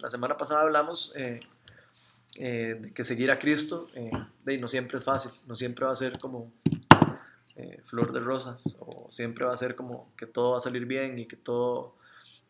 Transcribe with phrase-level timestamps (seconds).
[0.00, 1.40] la semana pasada hablamos eh,
[2.36, 3.88] eh, de que seguir a Cristo
[4.44, 6.52] de, no siempre es fácil, no siempre va a ser como
[7.86, 11.18] flor de rosas, o siempre va a ser como que todo va a salir bien
[11.18, 11.96] y que todo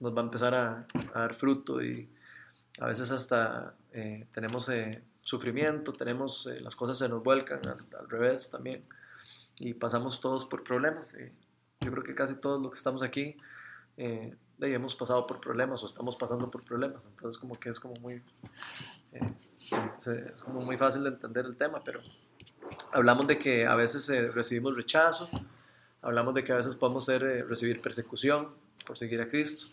[0.00, 2.11] nos va a empezar a, dar fruto y
[2.79, 3.75] a veces hasta
[4.35, 4.71] tenemos
[5.23, 8.85] sufrimiento, tenemos las cosas se nos vuelcan al, revés también
[9.59, 11.17] y pasamos todos por problemas.
[11.80, 13.35] yo creo que casi todos los que estamos aquí
[13.99, 17.95] eh, hemos pasado por problemas o estamos pasando por problemas, entonces como que es como
[18.00, 18.22] muy,
[19.12, 19.32] eh,
[19.98, 22.00] es como muy fácil de entender el tema, pero
[22.92, 25.28] hablamos de que a veces eh, recibimos rechazo,
[26.02, 28.48] hablamos de que a veces podemos ser, eh, recibir persecución
[28.86, 29.66] por seguir a Cristo,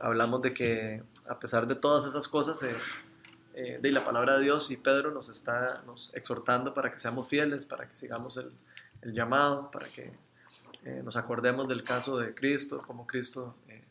[0.00, 2.64] hablamos de que a pesar de todas esas cosas,
[3.52, 7.66] de la palabra de Dios y Pedro nos está nos exhortando para que seamos fieles,
[7.66, 8.52] para que sigamos el,
[9.02, 10.12] el llamado, para que
[10.84, 13.84] eh, nos acordemos del caso de Cristo, como Cristo eh,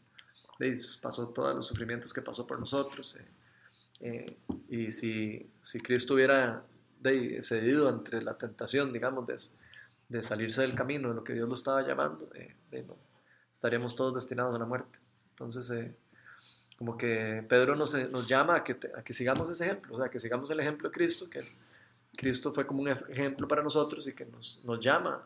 [1.02, 3.20] pasó todos los sufrimientos que pasó por nosotros.
[4.02, 4.26] Eh,
[4.70, 6.64] y si, si, Cristo hubiera
[7.42, 9.38] cedido entre la tentación, digamos, de,
[10.10, 12.30] de, salirse del camino, de lo que Dios lo estaba llamando,
[13.52, 14.98] estaríamos todos destinados a la muerte.
[15.32, 15.92] Entonces,
[16.78, 20.10] como que Pedro nos, nos llama a que, a que sigamos ese ejemplo, o sea,
[20.10, 21.42] que sigamos el ejemplo de Cristo, que
[22.18, 25.24] Cristo fue como un ejemplo para nosotros y que nos, nos llama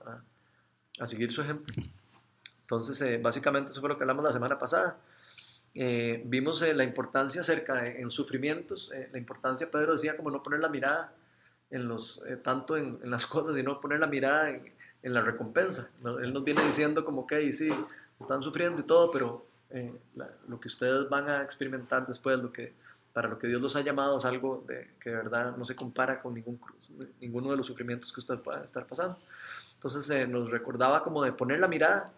[1.00, 1.74] a, seguir su ejemplo.
[2.62, 4.98] Entonces, eh, básicamente eso fue lo que hablamos la semana pasada.
[5.76, 10.60] Eh, vimos eh, la importancia acerca en sufrimientos, la importancia, Pedro decía, como no poner
[10.60, 11.14] la mirada
[11.72, 14.72] en los, tanto en, las cosas, sino poner la mirada en,
[15.02, 15.90] en la recompensa.
[16.22, 17.72] Él nos viene diciendo como que sí,
[18.20, 19.46] están sufriendo y todo, pero
[20.48, 22.74] lo que ustedes van a experimentar después, lo que,
[23.14, 25.76] para lo que Dios los ha llamado, es algo de, que de verdad no se
[25.76, 26.60] compara con ningún,
[27.22, 29.18] ninguno de los sufrimientos que usted pueda estar pasando.
[29.84, 32.10] Entonces eh, nos recordaba como de poner la mirada,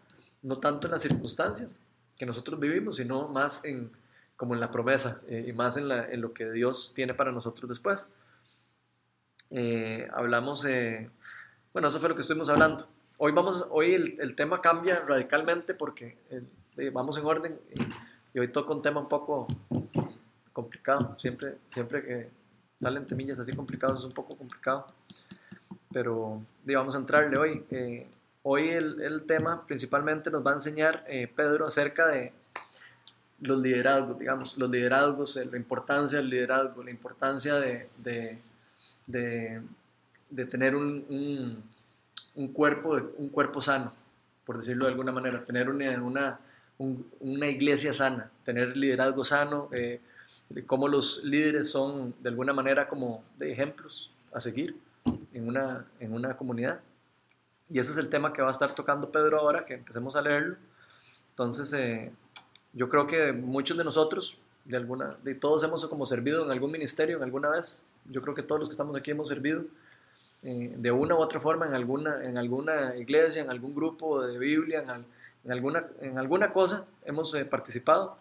[0.43, 1.81] no tanto en las circunstancias
[2.15, 3.91] que nosotros vivimos, sino más en,
[4.37, 7.31] como en la promesa eh, y más en, la, en, lo que Dios tiene para
[7.31, 8.11] nosotros después.
[9.49, 10.63] Eh, hablamos,
[11.73, 12.87] bueno, eso fue lo que estuvimos hablando.
[13.17, 16.19] Hoy, vamos, hoy el, el tema cambia radicalmente porque
[16.93, 17.59] vamos en orden
[18.31, 19.47] y, hoy toco un tema un poco
[20.53, 21.15] complicado.
[21.17, 22.29] Siempre, siempre que
[22.79, 24.85] salen temillas así complicados es un poco complicado
[25.95, 27.63] pero vamos a entrarle hoy.
[27.71, 28.05] Eh,
[28.43, 32.33] hoy el, tema principalmente nos va a enseñar eh, Pedro acerca de
[33.39, 37.87] los liderazgos, digamos, los liderazgos, eh, la importancia del liderazgo, la importancia de,
[39.07, 41.63] de, tener un,
[42.35, 43.93] un, cuerpo, un cuerpo sano,
[44.45, 46.39] por decirlo de alguna manera, tener una, una,
[47.21, 49.69] una iglesia sana, tener liderazgo sano,
[50.65, 54.75] cómo los líderes son de alguna manera como de ejemplos a seguir
[55.33, 56.79] en una, en una comunidad.
[57.69, 60.21] Y ese es el tema que va a estar tocando Pedro ahora, que empecemos a
[60.21, 60.55] leerlo.
[61.31, 62.11] Entonces, eh,
[62.73, 66.71] yo creo que muchos de nosotros, de alguna, de todos hemos como servido en algún
[66.71, 67.87] ministerio en alguna vez.
[68.05, 69.65] Yo creo que todos los que estamos aquí hemos servido
[70.43, 74.37] eh, de una u otra forma en alguna, en alguna iglesia, en algún grupo de
[74.37, 75.05] Biblia, en,
[75.43, 78.17] en alguna, en alguna cosa hemos eh, participado.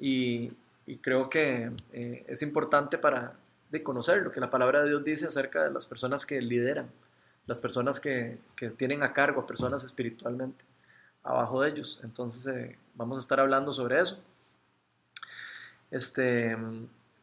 [0.00, 0.52] Y,
[0.86, 3.34] y, creo que es importante para,
[3.72, 6.90] de conocer lo que la palabra de Dios dice acerca de las personas que lideran,
[7.46, 10.62] las personas que, que tienen a cargo, personas espiritualmente
[11.24, 12.00] abajo de ellos.
[12.04, 14.22] Entonces eh, vamos a estar hablando sobre eso.
[15.90, 16.54] Este,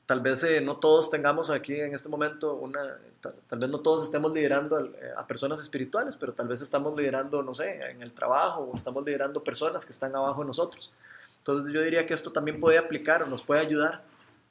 [0.08, 4.04] tal vez eh, no todos tengamos aquí en este momento una, tal, vez no todos
[4.04, 8.12] estemos liderando eh, a, personas espirituales, pero tal vez estamos liderando, no sé, en el
[8.12, 10.92] trabajo o estamos liderando personas que están abajo de nosotros.
[11.38, 14.04] Entonces yo diría que esto también puede aplicar o nos puede ayudar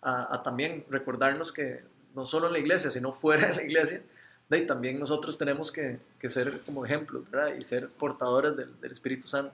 [0.03, 1.83] a, también recordarnos que
[2.15, 4.03] no solo en la iglesia, sino fuera de la iglesia,
[4.51, 7.55] y también nosotros tenemos que, que ser como ejemplos ¿verdad?
[7.55, 9.53] y ser portadores del, del, Espíritu Santo.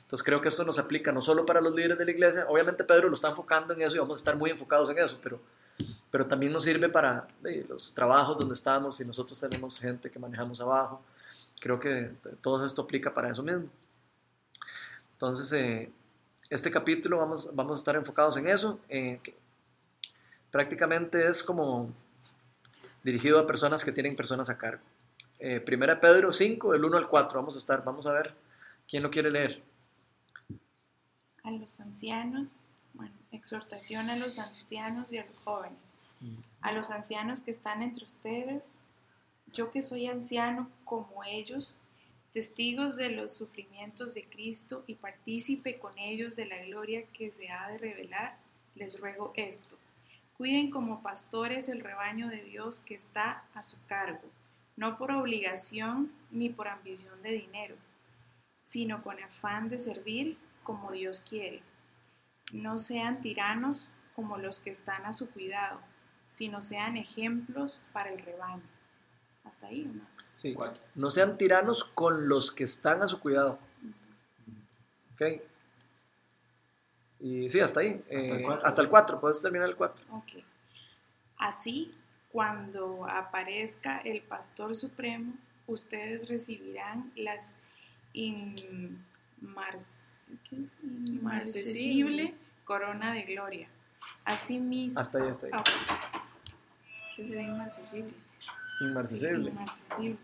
[0.00, 2.82] Entonces creo que esto nos aplica no solo para los líderes de la iglesia, obviamente
[2.82, 5.40] Pedro lo está enfocando en eso y vamos a estar muy enfocados en eso, pero,
[6.10, 7.28] pero también nos sirve para
[7.68, 11.02] los trabajos donde estamos y nosotros tenemos gente que manejamos abajo.
[11.60, 13.68] Creo que todo esto aplica para eso mismo.
[15.12, 15.92] Entonces, eh,
[16.48, 19.20] este capítulo vamos, vamos a estar enfocados en eso, eh,
[20.50, 21.88] prácticamente es como
[23.02, 24.82] dirigido a personas que tienen personas a cargo.
[25.38, 28.34] Eh, primera Pedro 5, del 1 al 4, vamos a estar, vamos a ver
[28.88, 29.62] quién lo quiere leer.
[31.42, 32.56] A los ancianos,
[32.92, 35.98] bueno, exhortación a los ancianos y a los jóvenes.
[36.20, 36.36] Mm.
[36.60, 38.82] A los ancianos que están entre ustedes,
[39.52, 41.80] yo que soy anciano como ellos,
[42.32, 47.50] testigos de los sufrimientos de Cristo y partícipe con ellos de la gloria que se
[47.50, 48.36] ha de revelar,
[48.74, 49.78] les ruego esto
[50.40, 54.22] Cuiden como pastores el rebaño de Dios que está a su cargo,
[54.74, 57.74] no por obligación ni por ambición de dinero,
[58.62, 61.62] sino con afán de servir como Dios quiere.
[62.54, 65.78] No sean tiranos, como los que están a su cuidado,
[66.28, 68.62] sino sean ejemplos para el rebaño.
[69.44, 70.08] Hasta ahí nomás.
[70.36, 70.56] Sí.
[70.94, 73.58] No sean tiranos con los que están a su cuidado.
[75.12, 75.42] Ok.
[77.20, 78.02] Y sí, hasta ahí.
[78.08, 80.04] Eh, hasta el 4, puedes terminar el 4.
[80.12, 80.42] Ok.
[81.38, 81.94] Así,
[82.32, 85.34] cuando aparezca el Pastor Supremo,
[85.66, 87.54] ustedes recibirán las
[91.02, 92.34] inmarcesible
[92.64, 93.68] corona de gloria.
[94.24, 94.98] Así mismo.
[95.00, 95.52] Hasta ahí, hasta ahí.
[97.16, 98.12] ¿Qué será inmarcesible?
[98.80, 99.50] Inmarcesible.
[99.50, 100.16] inmarcesible.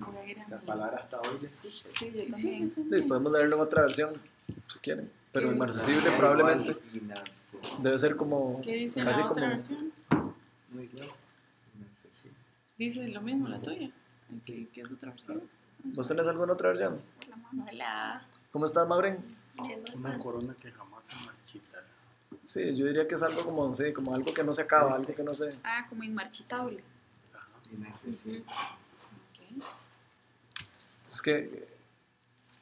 [0.00, 1.70] Voy a ir a Esa palabra hasta hoy escucho.
[1.70, 2.72] Sí, yo Sí, también.
[2.72, 4.14] sí, podemos leerlo en otra versión,
[4.72, 5.10] si quieren.
[5.34, 6.76] Pero ¿Qué inmarcesible probablemente
[7.80, 8.60] debe ser como...
[8.62, 9.92] ¿Qué dice casi la otra como- versión?
[10.70, 10.90] Muy.
[12.78, 13.90] Dice lo mismo la tuya.
[14.46, 15.42] ¿Qué, qué es otra versión?
[15.82, 17.00] ¿Vos tenés alguna otra versión?
[17.68, 18.24] Hola.
[18.52, 19.24] ¿Cómo estás, Mabren?
[19.96, 21.84] Una corona que jamás se marchitará.
[22.42, 25.12] Sí, yo diría que es algo como, sí, como algo que no se acaba, algo
[25.14, 25.58] que no se...
[25.64, 26.82] Ah, como inmarchitable.
[27.34, 28.40] Ajá, Inaccesible.
[28.40, 29.64] Ok.
[31.06, 31.68] Es que,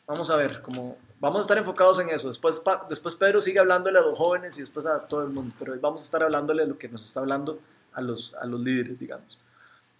[0.07, 2.27] vamos a ver, como vamos a estar enfocados en eso.
[2.27, 5.73] Después, después Pedro sigue hablándole a los jóvenes y después a todo el mundo, pero
[5.73, 7.61] hoy vamos a estar hablándole de lo que nos está hablando
[7.93, 9.39] a los, a los líderes, digamos.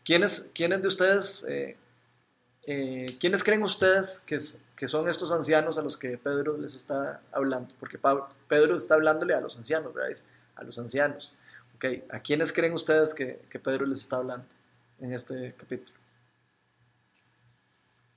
[0.05, 1.77] ¿Quiénes, quiénes de ustedes, eh,
[2.67, 4.37] eh, quiénes creen ustedes que,
[4.77, 7.73] que son estos ancianos a los que Pedro les está hablando?
[7.79, 8.01] Porque
[8.49, 10.19] Pedro está hablándole a los ancianos, ¿verdad?
[10.57, 11.37] A los ancianos.
[11.77, 14.47] Ok, ¿a quiénes creen ustedes que, que Pedro les está hablando
[15.01, 15.97] en este capítulo?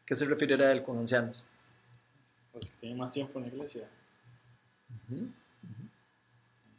[0.07, 1.45] ¿Qué se referirá a él con ancianos?
[2.55, 3.87] Los que tienen más tiempo en la iglesia.
[5.09, 5.27] Ujú.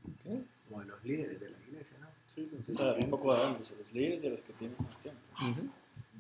[0.08, 2.08] Ok, Como los líderes de la iglesia, ¿no?
[2.34, 4.76] Sí, o sea, un poco de ambos, a los líderes y a los que tienen
[4.81, 5.20] más tiempo.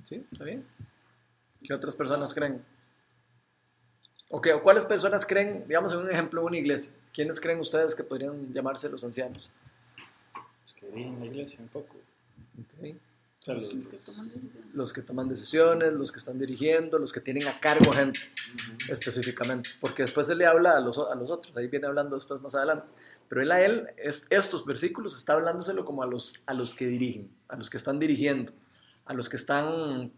[0.02, 0.64] Sí, está bien.
[1.62, 2.62] ¿Qué otras personas creen?
[4.28, 6.92] Ok, ¿o cuáles personas creen, digamos en un ejemplo, una iglesia?
[7.14, 9.52] ¿Quiénes creen ustedes que podrían llamarse los ancianos?
[10.62, 11.96] Los que dirigen la iglesia un poco.
[12.60, 12.96] Ok.
[13.46, 14.74] Sea, los, Los que toman decisiones.
[14.74, 18.18] Los que toman decisiones, los que están dirigiendo, los que tienen a cargo gente
[18.88, 22.40] específicamente, porque después se le habla a los, a los otros, ahí viene hablando después
[22.40, 22.86] más adelante,
[23.28, 26.86] pero él a él, es, estos versículos está hablándoselo como a los, a los que
[26.86, 28.52] dirigen, a los que están dirigiendo,
[29.04, 30.12] a los que están,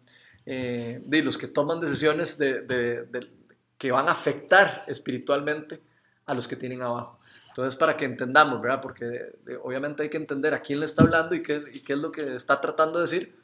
[0.46, 3.30] eh, de los que toman decisiones de, de- de-
[3.76, 5.80] que van a afectar espiritualmente
[6.26, 7.17] a los que tienen abajo.
[7.58, 8.80] Entonces, para que entendamos, ¿verdad?
[8.80, 9.32] Porque
[9.64, 12.12] obviamente hay que entender a quién le está hablando y qué, y qué es lo
[12.12, 13.36] que está tratando de decir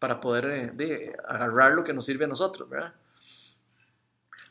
[0.00, 2.94] para poder eh, de, agarrar lo que nos sirve a nosotros, ¿verdad?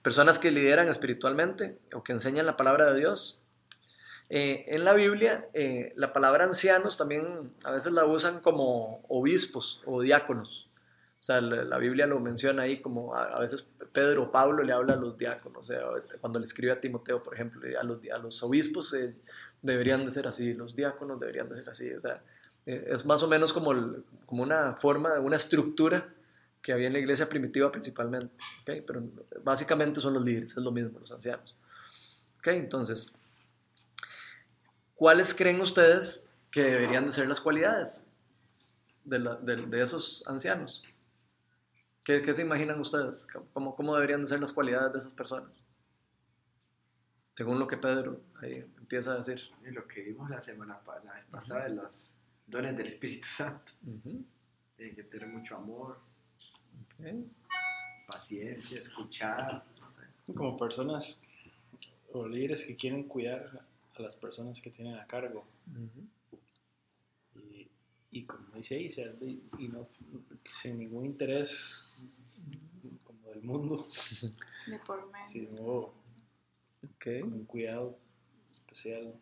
[0.02, 3.42] Personas que lideran espiritualmente o que enseñan la palabra de Dios.
[4.30, 9.82] Eh, en la Biblia, eh, la palabra ancianos también a veces la usan como obispos
[9.86, 10.69] o diáconos.
[11.20, 14.64] O sea, la, la Biblia lo menciona ahí como a, a veces Pedro o Pablo
[14.64, 15.68] le habla a los diáconos.
[15.68, 15.82] Sea,
[16.22, 19.14] cuando le escribe a Timoteo, por ejemplo, a los, a los obispos eh,
[19.62, 21.92] deberían de ser así, los diáconos deberían de ser así.
[21.94, 22.22] O sea,
[22.66, 26.08] eh, es más o menos como, el- como una forma, una estructura
[26.62, 28.28] que había en la iglesia primitiva principalmente.
[28.62, 28.84] ¿ok?
[28.88, 29.04] Pero
[29.44, 31.54] básicamente son los líderes, es lo mismo, los ancianos.
[32.40, 32.48] ¿ok?
[32.48, 33.14] Entonces,
[34.96, 38.08] ¿cuáles creen ustedes que deberían de ser las cualidades
[39.04, 40.86] de, la- de- de esos ancianos?
[42.10, 43.28] ¿Qué, qué se imaginan ustedes?
[43.54, 45.64] ¿Cómo, ¿Cómo deberían de ser las cualidades de esas personas?
[47.36, 49.40] Según lo que Pedro ahí empieza a decir.
[49.64, 52.16] Y lo que vimos la semana la vez pasada de los
[52.48, 53.74] dones del Espíritu Santo.
[53.86, 54.26] Ujú,
[54.76, 56.00] Tienen que tener mucho amor,
[56.82, 57.06] ok.
[58.08, 59.64] paciencia, escuchar.
[59.80, 60.34] no sé.
[60.34, 61.22] como personas
[62.12, 65.46] o líderes que quieren cuidar a las personas que tienen a cargo.
[65.68, 66.08] Ujú.
[68.12, 69.88] Y, como dice ahí, ser de- y no,
[70.50, 72.06] sin ningún interés
[73.04, 73.88] como del mundo,
[74.66, 75.26] De por medio.
[75.26, 77.06] sino Ok.
[77.22, 77.98] con un cuidado
[78.52, 79.14] especial.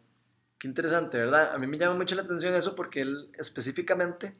[0.57, 1.53] Qué interesante, ¿verdad?
[1.53, 4.33] A mí me llama mucho la atención eso porque él específicamente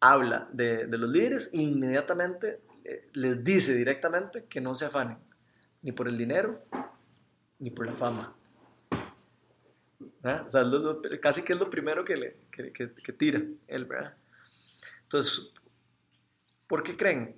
[0.00, 5.18] habla de, de los líderes e inmediatamente eh, les dice directamente que no se afanen,
[5.82, 6.62] ni por el dinero,
[7.58, 8.34] ni por la fama.
[10.24, 10.46] ¿Verdad?
[10.46, 13.42] O sea, lo- lo- casi que es lo primero que, le, que, que- que tira
[13.68, 14.16] él, ¿verdad?
[15.02, 15.52] Entonces,
[16.66, 17.36] ¿por qué creen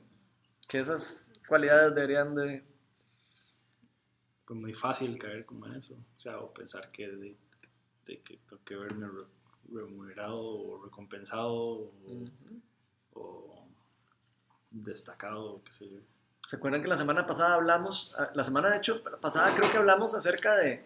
[0.68, 2.62] que esas cualidades deberían de...
[4.46, 5.94] Pues muy fácil caer como en eso.
[5.94, 7.36] O sea, o pensar que, de,
[8.06, 9.24] de que tengo que verme re-
[9.74, 12.30] remunerado o recompensado o, Ujú.
[13.14, 13.66] o
[14.70, 15.98] destacado, qué sé yo.
[16.46, 19.76] ¿Se acuerdan que la semana pasada hablamos, ah, la semana de hecho pasada creo que
[19.78, 20.84] hablamos acerca de,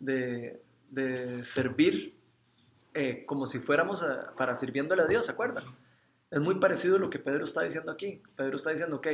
[0.00, 0.62] de,
[0.94, 2.14] de servir
[2.94, 5.64] eh, como si fuéramos a- para sirviéndole a Dios, ¿se acuerdan?
[6.30, 8.22] Es muy parecido a lo que Pedro está diciendo aquí.
[8.36, 9.06] Pedro está diciendo, ok,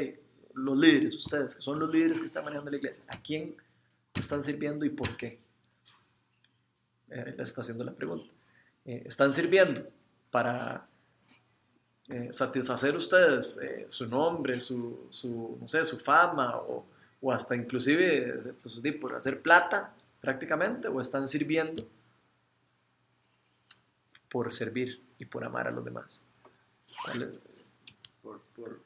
[0.55, 3.57] los líderes, ustedes, que son los líderes que están manejando la iglesia, ¿a quién
[4.15, 5.39] están sirviendo y por qué?
[7.11, 8.31] eh, le está haciendo la pregunta.
[8.85, 9.83] Eh, ¿Están sirviendo
[10.31, 10.87] para
[12.09, 16.85] eh, satisfacer ustedes eh, su nombre, su, su, no sé, su fama o,
[17.21, 20.89] o hasta inclusive pues, di, por hacer plata prácticamente?
[20.89, 21.83] ¿O están sirviendo
[24.31, 26.25] por servir y por amar a los demás?
[28.23, 28.81] Por, por,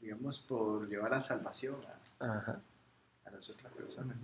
[0.00, 1.76] digamos, por llevar a salvación
[2.20, 2.60] a, Ajá.
[3.24, 4.16] a las otras personas.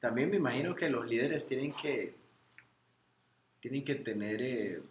[0.00, 2.14] También me imagino que los líderes tienen que,
[3.60, 4.82] tienen que tener, eh,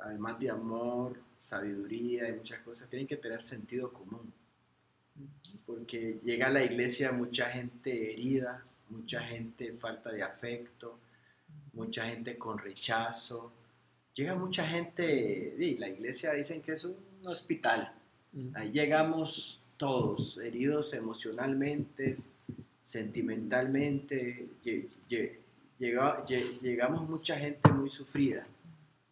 [0.00, 4.32] además de amor, sabiduría y muchas cosas, tienen que tener sentido común.
[5.66, 10.98] Porque llega a la iglesia mucha gente herida, mucha gente falta de afecto,
[11.72, 13.52] mucha gente con rechazo.
[14.14, 17.92] Llega mucha gente, y la iglesia dicen que es un hospital.
[18.54, 22.16] Ahí llegamos todos, heridos emocionalmente,
[22.82, 24.48] sentimentalmente.
[24.64, 25.32] lle- lle-
[25.78, 28.46] llega- lle- llegamos mucha gente muy sufrida,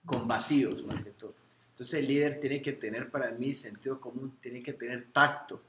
[0.04, 1.35] con vacíos más que todo.
[1.71, 5.61] Entonces el líder tiene que tener para mí sentido común, tiene que tener tacto.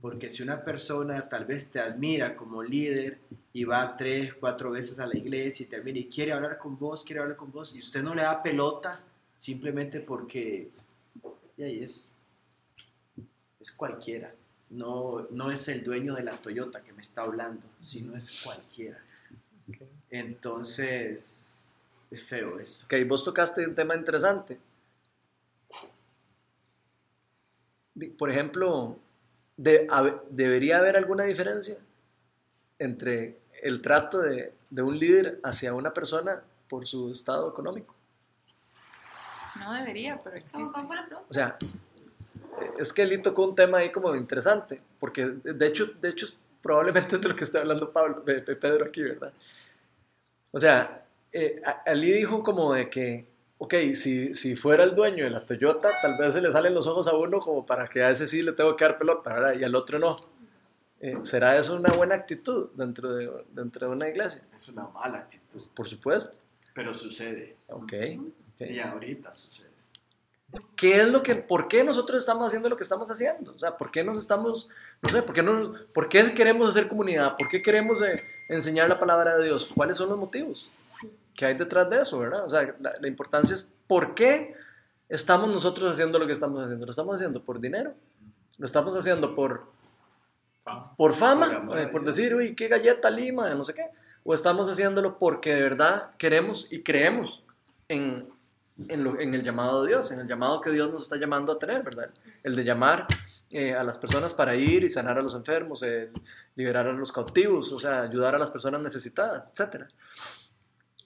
[0.00, 3.18] Porque si una persona tal vez te admira como líder
[3.52, 6.78] y va tres, cuatro veces a la iglesia y te admira y quiere hablar con
[6.78, 9.00] vos, quiere hablar con vos, y usted no le da pelota
[9.38, 10.70] simplemente porque
[11.56, 12.14] y ahí es,
[13.60, 14.34] es cualquiera.
[14.70, 18.98] No, no es el dueño de la Toyota que me está hablando, sino es cualquiera.
[20.10, 21.72] Entonces,
[22.10, 22.86] es feo eso.
[22.86, 24.58] Ok, vos tocaste un tema interesante.
[28.16, 28.96] Por ejemplo,
[29.62, 31.76] de- hab- ¿debería haber alguna diferencia
[32.78, 37.94] entre el trato de, de un líder hacia una persona por su estado económico?
[39.60, 40.72] No debería, pero existe.
[41.28, 41.56] O sea,
[42.78, 46.36] es que Lee tocó un tema ahí como interesante, porque de hecho, de hecho es
[46.62, 49.32] probablemente de lo que está hablando Pablo, Pedro aquí, ¿verdad?
[50.50, 53.26] O sea, eh, a- Ali dijo como de que,
[53.62, 56.88] ok, si, si fuera el dueño de la Toyota, tal vez se le salen los
[56.88, 59.54] ojos a uno como para que a ese sí le tengo que dar pelota, ¿verdad?
[59.54, 60.16] Y al otro no.
[60.98, 64.42] Eh, ¿Será eso una buena actitud dentro de, dentro de una iglesia?
[64.52, 66.40] Es una mala actitud, Por supuesto.
[66.74, 67.56] pero sucede.
[67.68, 67.92] Ok.
[68.56, 68.68] ok.
[68.68, 69.70] Y ahorita sucede.
[70.74, 73.52] ¿Qué es lo que, por qué nosotros estamos haciendo lo que estamos haciendo?
[73.52, 74.68] O sea, ¿por qué nos estamos,
[75.00, 77.36] no sé, por qué, no, por qué queremos hacer comunidad?
[77.36, 79.70] ¿Por qué queremos eh, enseñar la palabra de Dios?
[79.72, 80.74] ¿Cuáles son los motivos
[81.34, 82.44] que hay detrás de eso, verdad?
[82.44, 84.54] O sea, la, la importancia es por qué
[85.08, 86.86] estamos nosotros haciendo lo que estamos haciendo.
[86.86, 87.94] ¿Lo estamos haciendo por dinero?
[88.58, 89.66] ¿Lo estamos haciendo por,
[90.64, 90.94] Fama.
[90.96, 91.66] por fama?
[91.66, 93.86] Por Eh, por decir, uy, qué galleta lima, no sé qué.
[94.24, 97.42] ¿O estamos haciéndolo porque de verdad queremos y creemos
[97.88, 98.28] en,
[98.88, 101.52] en, lo- en el llamado de Dios, en el llamado que Dios nos está llamando
[101.52, 102.10] a tener, ¿verdad?
[102.44, 103.06] El de llamar
[103.50, 106.10] eh, a las personas para ir y sanar a los enfermos, el
[106.54, 109.86] liberar a los cautivos, o sea, ayudar a las personas necesitadas, etc.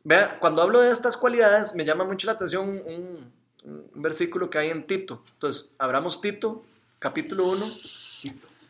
[0.09, 3.33] Vea, cuando hablo de estas cualidades, me llama mucho la atención un,
[3.65, 5.21] un versículo que hay en Tito.
[5.33, 6.65] Entonces, abramos Tito,
[7.01, 7.67] capítulo 1.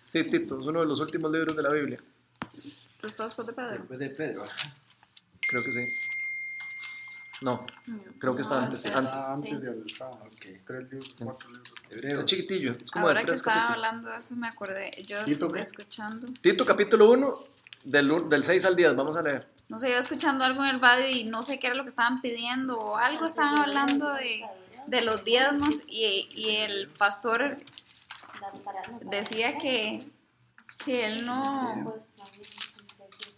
[0.05, 2.01] Sí, Tito, es uno de los últimos libros de la Biblia.
[2.99, 3.73] ¿Tú estás después de Pedro?
[3.81, 4.45] Después de Pedro.
[5.47, 5.87] Creo que sí.
[7.43, 7.67] No,
[8.19, 8.87] creo que está No, antes.
[8.87, 9.13] es- antes.
[9.13, 9.19] Sí.
[9.29, 10.47] antes de donde estaba, ok.
[10.67, 11.73] Tres libros, cuatro libros.
[11.91, 12.19] Hebreos.
[12.21, 13.85] Es chiquitillo, es como Ahora de que tres estaba capítulos.
[13.85, 14.91] hablando de eso me acordé.
[15.07, 16.29] Yo ¿Tito estuve escuchando.
[16.41, 17.31] Tito, capítulo 1,
[17.85, 19.47] del, del 6 al 10, vamos a leer.
[19.69, 21.89] No sé, iba escuchando algo en el radio y no sé qué era lo que
[21.89, 24.45] estaban pidiendo o algo estaban hablando de,
[24.87, 27.59] de los diezmos y, y el pastor
[29.03, 30.05] decía que,
[30.85, 31.95] que él no...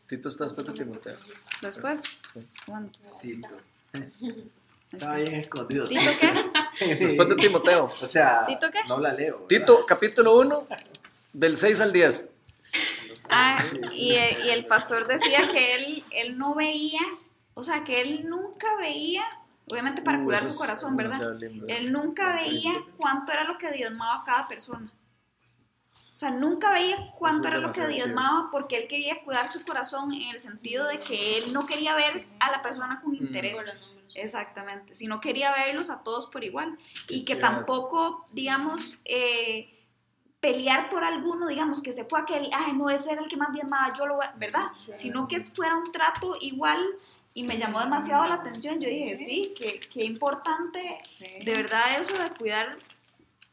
[0.06, 1.16] Tito está después de Timoteo.
[1.62, 2.40] Después, Sí.
[2.66, 2.98] ¿cuánto?
[3.20, 3.48] Tito.
[4.92, 5.86] Estaba bien escondido.
[5.86, 6.94] ¿Tito qué?
[6.94, 7.84] Después de Timoteo.
[7.86, 8.78] O sea, ¿Tito qué?
[8.88, 9.34] no la leo.
[9.34, 9.48] ¿verdad?
[9.48, 10.66] Tito, capítulo 1,
[11.34, 12.30] del 6 al 10.
[13.30, 13.58] Ah,
[13.94, 17.00] y, y el pastor decía que él, él no veía,
[17.54, 19.24] o sea, que él nunca veía,
[19.68, 21.36] obviamente para Uh, cuidar su corazón, ¿verdad?
[21.38, 21.66] lindo.
[21.68, 24.92] Él nunca veía cuánto era lo que diezmaba cada persona.
[26.12, 30.12] O sea, nunca veía cuánto era lo que diezmaba porque él quería cuidar su corazón
[30.12, 33.16] en el sentido de que él no quería ver a la persona con Mm.
[33.22, 33.72] interés.
[34.14, 36.76] Exactamente, sino quería verlos a todos por igual.
[37.08, 39.72] Y que tampoco, digamos, eh,
[40.40, 43.52] pelear por alguno, digamos, que se fue aquel, ay, no, ese era el que más
[43.52, 44.66] diezmaba, yo lo voy, a-", ¿verdad?
[44.96, 46.78] Sino que fuera un trato igual
[47.34, 48.80] y me llamó demasiado la atención.
[48.80, 51.00] Yo dije, sí, qué, qué importante,
[51.44, 52.78] de verdad, eso de cuidar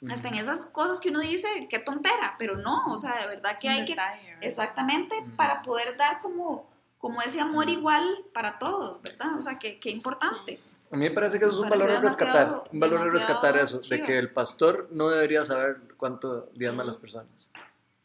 [0.10, 3.58] hasta en esas cosas que uno dice, qué tontera, pero no, o sea, de verdad
[3.60, 3.96] que hay que,
[4.42, 6.68] exactamente, para poder dar como,
[7.00, 9.36] como ese amor igual para todos, ¿verdad?
[9.38, 10.60] O sea, qué, qué importante.
[10.96, 12.64] A mí me parece que eso es un valor a rescatar.
[12.72, 16.88] Un valor a rescatar eso, de que el pastor no debería saber cuánto diezman Sí.
[16.88, 17.52] las personas.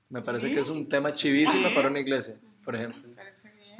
[0.08, 3.00] Me parece que es un tema chivísimo para una iglesia, por ejemplo.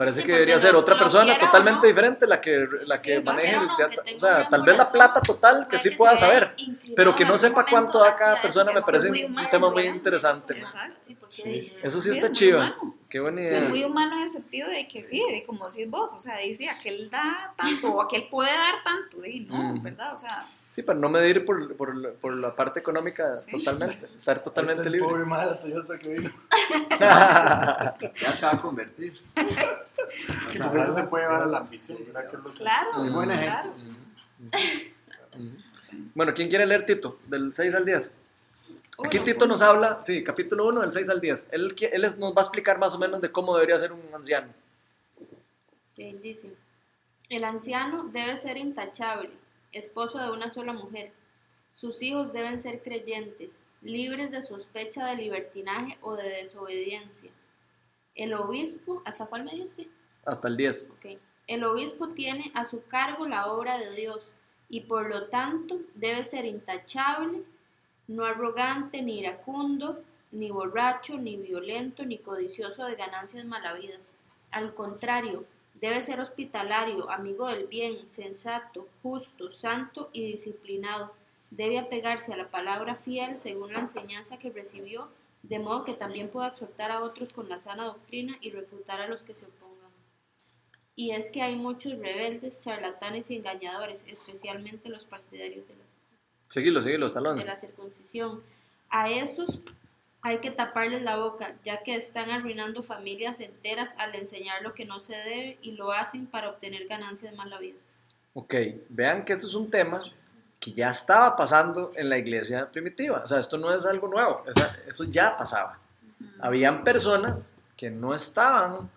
[0.00, 1.86] Parece Sí, que debería lo- ser otra persona totalmente no.
[1.88, 4.02] diferente la que, la Sí, que lo maneje el no, teatro.
[4.02, 6.54] que O sea, tal vez la plata total que Puede sí pueda saber,
[6.96, 9.82] pero que no sepa cuánto da cada persona que me parece un humano, tema muy
[9.82, 10.58] interesante.
[10.58, 11.48] Exacto, sí, porque Sí.
[11.50, 12.62] dice- Eso sí es está chido.
[13.10, 13.68] Qué buena Sí, idea.
[13.68, 16.70] muy humano en el sentido de que sí, de como decís vos, o sea, dice
[16.70, 19.82] aquel da tanto o aquel puede dar tanto, y no, Mm.
[19.82, 20.14] ¿verdad?
[20.14, 20.38] O sea,
[20.70, 23.50] Sí, para no medir por, por, la- por la parte económica Sí.
[23.50, 25.08] totalmente, estar Ahí totalmente está el libre.
[25.08, 26.30] pobre madre de la Toyota que vino.
[27.00, 29.12] Ya se va a convertir.
[30.48, 32.28] O sea, porque eso te puede llevar a la ambición, ¿verdad?
[32.30, 33.72] Que es lo que- claro, Muy buena claro.
[33.72, 34.94] gente.
[36.14, 37.18] Bueno, ¿quién quiere leer Tito?
[37.26, 38.14] Del 6 al 10.
[39.04, 41.48] Aquí Tito nos habla, sí, capítulo 1 del 6 al 10.
[41.52, 44.02] Él, él es- nos va a explicar más o menos de cómo debería ser un
[44.14, 44.48] anciano.
[45.92, 46.54] Ok, dice,
[47.28, 49.30] el anciano debe ser intachable,
[49.72, 51.12] esposo de una sola mujer.
[51.72, 57.30] Sus hijos deben ser creyentes, libres de sospecha de libertinaje o de desobediencia.
[58.14, 59.88] El obispo, ¿hasta cuál me dijiste?
[60.30, 60.90] Hasta el 10.
[60.96, 61.18] Ok.
[61.48, 64.30] El obispo tiene a su cargo la obra de Dios
[64.68, 67.42] y por lo tanto debe ser intachable,
[68.06, 74.14] no arrogante, ni iracundo, ni borracho, ni violento, ni codicioso de ganancias malavidas.
[74.52, 75.44] Al contrario,
[75.80, 81.12] debe ser hospitalario, amigo del bien, sensato, justo, santo y disciplinado.
[81.50, 85.08] Debe apegarse a la palabra fiel según la enseñanza que recibió,
[85.42, 89.08] de modo que también pueda exhortar a otros con la sana doctrina y refutar a
[89.08, 89.46] los que se.
[90.96, 95.84] Y es que hay muchos rebeldes, charlatanes y engañadores, especialmente los partidarios de la,
[96.50, 97.46] Seguilo, seguilo, de 11.
[97.46, 98.42] la circuncisión.
[98.88, 99.60] A esos
[100.20, 104.84] hay que taparles la boca, ya que están arruinando familias enteras al enseñar lo que
[104.84, 107.98] no se debe y lo hacen para obtener ganancias malavidas.
[108.34, 108.54] Ok,
[108.88, 110.00] vean que esto es un tema
[110.58, 113.22] que ya estaba pasando en la iglesia primitiva.
[113.24, 114.44] O sea, esto no es algo nuevo,
[114.86, 115.78] eso ya pasaba.
[116.40, 118.90] Habían personas que no estaban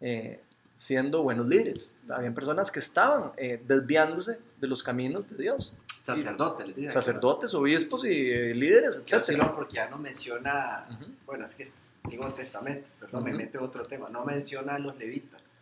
[0.00, 0.40] eh,
[0.76, 1.96] siendo buenos líderes.
[2.08, 5.74] Habían personas que estaban eh, desviándose de los caminos de Dios.
[6.00, 6.92] Sacerdote, les digo.
[6.92, 9.14] Sacerdotes, obispos y eh, líderes, etc.
[9.18, 11.10] decirlo porque ya no menciona, Ujú.
[11.26, 11.72] bueno, es que es
[12.04, 13.38] Antiguo Testamento, perdón, me Ujú.
[13.38, 15.54] mete en otro tema, no menciona a los levitas.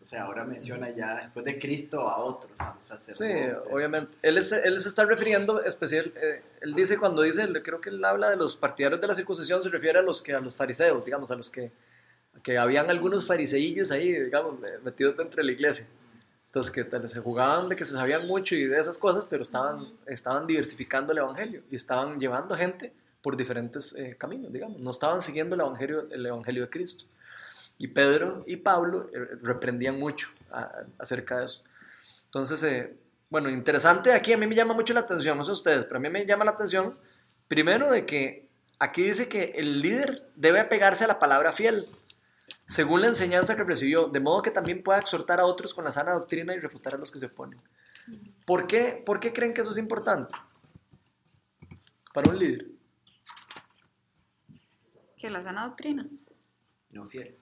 [0.00, 3.72] O sea, ahora menciona ya después de Cristo a otros, a los Sí, sacerdotes.
[3.72, 4.16] obviamente.
[4.22, 8.04] Él, es- él se está refiriendo especial, eh, él dice cuando dice, creo que él
[8.04, 11.04] habla de los partidarios de la circuncisión, se refiere a los que a los fariseos,
[11.04, 11.70] digamos, a los que,
[12.42, 15.86] que habían algunos fariseillos ahí, digamos, me- metidos dentro de la iglesia.
[16.46, 19.88] Entonces, que se jugaban de que se sabían mucho y de esas cosas, pero estaban,
[20.06, 24.78] estaban diversificando el evangelio y estaban llevando gente por diferentes eh, caminos, digamos.
[24.80, 27.04] No estaban siguiendo el evangelio, el evangelio de Cristo.
[27.78, 31.64] Y Pedro y Pablo eh, reprendían mucho a- acerca de eso.
[32.26, 32.94] Entonces, eh,
[33.28, 36.00] bueno, interesante, aquí a mí me llama mucho la atención, no sé ustedes, pero a
[36.00, 36.96] mí me llama la atención,
[37.48, 38.46] primero de que
[38.78, 41.86] aquí dice que el líder debe apegarse a la palabra fiel,
[42.68, 45.92] según la enseñanza que recibió, de modo que también pueda exhortar a otros con la
[45.92, 47.60] sana doctrina y refutar a los que se oponen.
[48.44, 50.34] ¿Por qué, ¿Por qué creen que eso es importante?
[52.12, 52.66] Para un líder.
[55.16, 56.08] Que la sana doctrina.
[56.90, 57.38] No fiel.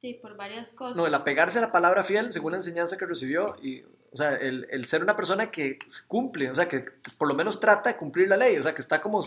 [0.00, 0.96] Sí, por varias cosas.
[0.96, 4.34] No, el apegarse a la palabra fiel según la enseñanza que recibió y, o sea,
[4.34, 5.76] el, el ser una persona que
[6.08, 6.86] cumple, o sea, que
[7.18, 9.20] por lo menos trata de cumplir la ley, o sea, que está como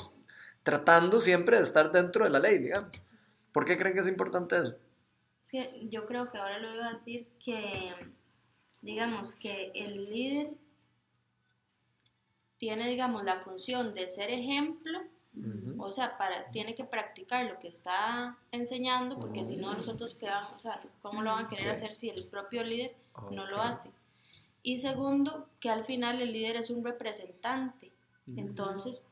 [0.64, 2.92] tratando siempre de estar dentro de la ley, digamos.
[3.52, 4.76] ¿Por qué creen que es importante eso?
[5.42, 7.94] Sí, yo creo que ahora lo iba a decir que,
[8.82, 10.52] digamos, que el líder
[12.58, 15.02] tiene, digamos, la función de ser ejemplo,
[15.80, 20.54] o sea, para, tiene que practicar lo que está enseñando, porque si no, nosotros quedamos,
[20.54, 22.96] o sea, ¿cómo lo van a querer hacer si el propio líder
[23.32, 23.90] no lo hace?
[24.62, 27.92] Y segundo, que al final el líder es un representante,
[28.38, 29.04] entonces,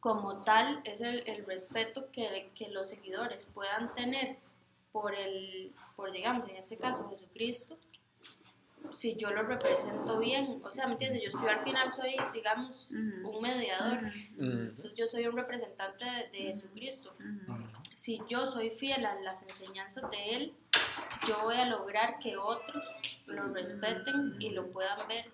[0.00, 4.38] como tal, es el, el respeto que, que los seguidores puedan tener
[4.92, 7.76] por el, por digamos, en este caso Jesucristo,
[8.92, 11.22] si yo lo represento bien, o sea, ¿me entiendes?
[11.24, 13.98] Yo, yo al final soy, digamos, un mediador,
[14.38, 17.12] entonces yo soy un representante de, de Jesucristo.
[17.94, 20.54] Si yo soy fiel a las enseñanzas de Él,
[21.26, 22.86] yo voy a lograr que otros
[23.26, 25.30] lo respeten y lo puedan ver.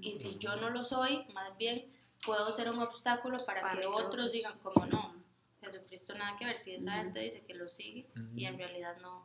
[0.00, 1.86] Y si yo no lo soy, más bien
[2.24, 5.14] puedo ser un obstáculo para, Para que que otros otros- digan, como no,
[5.60, 6.58] Jesucristo nada que ver.
[6.60, 9.22] Si esa gente dice que lo sigue y en realidad no.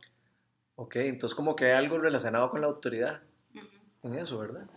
[0.76, 3.22] Ok, entonces como que hay algo relacionado con la autoridad
[3.54, 3.68] Ujú.
[4.04, 4.68] en eso, ¿verdad?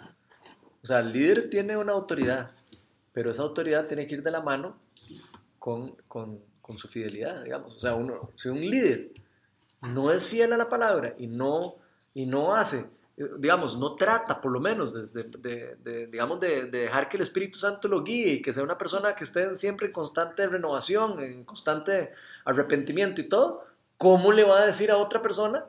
[0.82, 2.50] O sea, el líder tiene una autoridad,
[3.12, 4.78] pero esa autoridad tiene que ir de la mano
[5.58, 7.76] con, con, con su fidelidad, digamos.
[7.76, 9.10] O sea, uno, si un líder
[9.82, 11.76] no es fiel a la palabra y no,
[12.14, 12.88] y no hace,
[13.38, 17.22] digamos, no trata por lo menos desde, de, de, digamos, de, de dejar que el
[17.22, 21.18] Espíritu Santo lo guíe y que sea una persona que esté siempre en constante renovación,
[21.20, 22.12] en constante
[22.44, 23.64] arrepentimiento y todo,
[23.96, 25.64] ¿cómo le va a decir a otra persona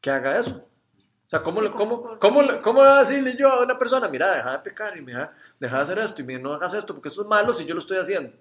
[0.00, 0.56] que haga eso?
[0.56, 4.08] O sea, ¿cómo, Sí, ¿cómo- cómo, cómo, cómo va a decirle yo a una persona,
[4.08, 6.92] mira, deja de pecar y mira, deja de hacer esto y mira, no hagas esto
[6.94, 8.36] porque eso es malo si yo lo estoy haciendo?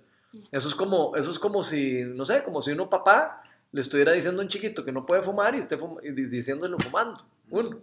[0.52, 4.12] Eso es como, eso es como si, no sé, como si uno papá le estuviera
[4.12, 7.24] diciendo a un chiquito que no puede fumar y esté fum- y di- diciéndolo fumando,
[7.52, 7.78] uno.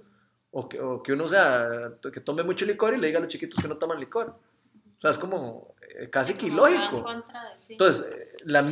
[0.58, 3.28] O que, o que uno sea, que tome mucho licor y le diga a los
[3.30, 4.28] chiquitos que no toman licor.
[4.30, 7.02] O sea, es como eh, casi que ilógico.
[7.58, 7.72] sí.
[7.74, 8.62] Entonces, eh, la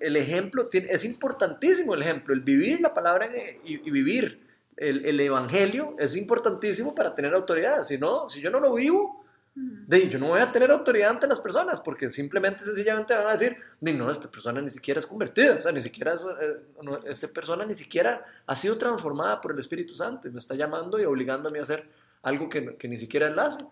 [0.00, 4.44] el ejemplo tiene, es importantísimo, el ejemplo, el vivir la palabra en- y, y vivir
[4.76, 7.84] el, el evangelio es importantísimo para tener autoridad.
[7.84, 9.21] Si no, si yo no lo vivo.
[9.54, 13.32] De, yo no voy a tener autoridad ante las personas porque simplemente, sencillamente van a
[13.32, 16.56] decir, "Di, no, esta persona ni siquiera es convertida, o sea, ni siquiera es, eh,
[16.82, 20.54] no, esta persona ni siquiera ha sido transformada por el Espíritu Santo y me está
[20.54, 21.86] llamando y obligándome a hacer
[22.22, 23.64] algo que, que ni siquiera él hace.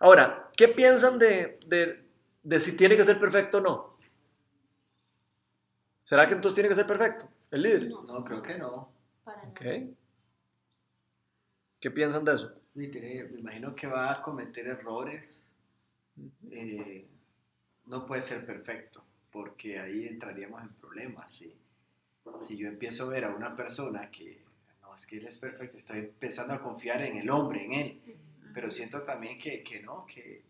[0.00, 2.04] Ahora, ¿qué piensan de, de,
[2.44, 3.98] de si tiene que ser perfecto o no?
[6.04, 7.88] ¿Será que entonces tiene que ser perfecto el líder?
[7.88, 8.90] No, No, creo que no.
[9.24, 9.50] para nada.
[9.50, 9.60] Ok.
[11.80, 12.54] ¿Qué piensan de eso?
[12.86, 15.44] Tiene- me imagino que va a cometer errores.
[16.50, 17.06] eh,
[17.86, 21.32] no puede ser perfecto, porque ahí entraríamos en problemas.
[21.32, 21.54] Si,
[22.40, 24.42] si yo empiezo a ver a una persona que
[24.82, 28.00] no es que él es perfecto, estoy empezando a confiar en el hombre, en él,
[28.54, 30.42] pero siento también que, que no, que,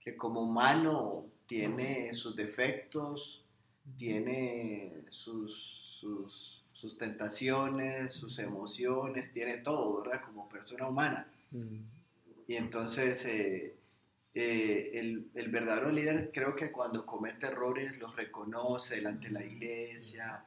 [0.00, 3.44] que como humano tiene sus defectos,
[3.98, 10.22] tiene sus, sus, sus tentaciones, sus emociones, tiene todo, ¿verdad?
[10.24, 11.31] Como persona humana.
[12.46, 13.76] Y entonces eh,
[14.34, 19.44] eh, el, el verdadero líder creo que cuando comete errores los reconoce delante de la
[19.44, 20.44] iglesia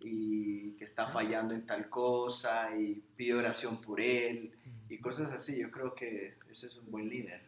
[0.00, 4.52] y que está fallando en tal cosa y pide oración por él
[4.88, 5.58] y cosas así.
[5.58, 7.42] Yo creo que ese es un buen líder.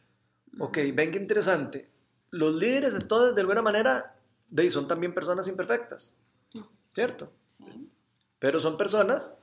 [0.58, 1.88] Ok, ven qué interesante.
[2.30, 4.14] Los líderes entonces de alguna manera
[4.50, 6.20] de, ahí, son también personas imperfectas,
[6.92, 7.32] ¿cierto?
[7.46, 7.88] Sí.
[8.38, 9.36] Pero son personas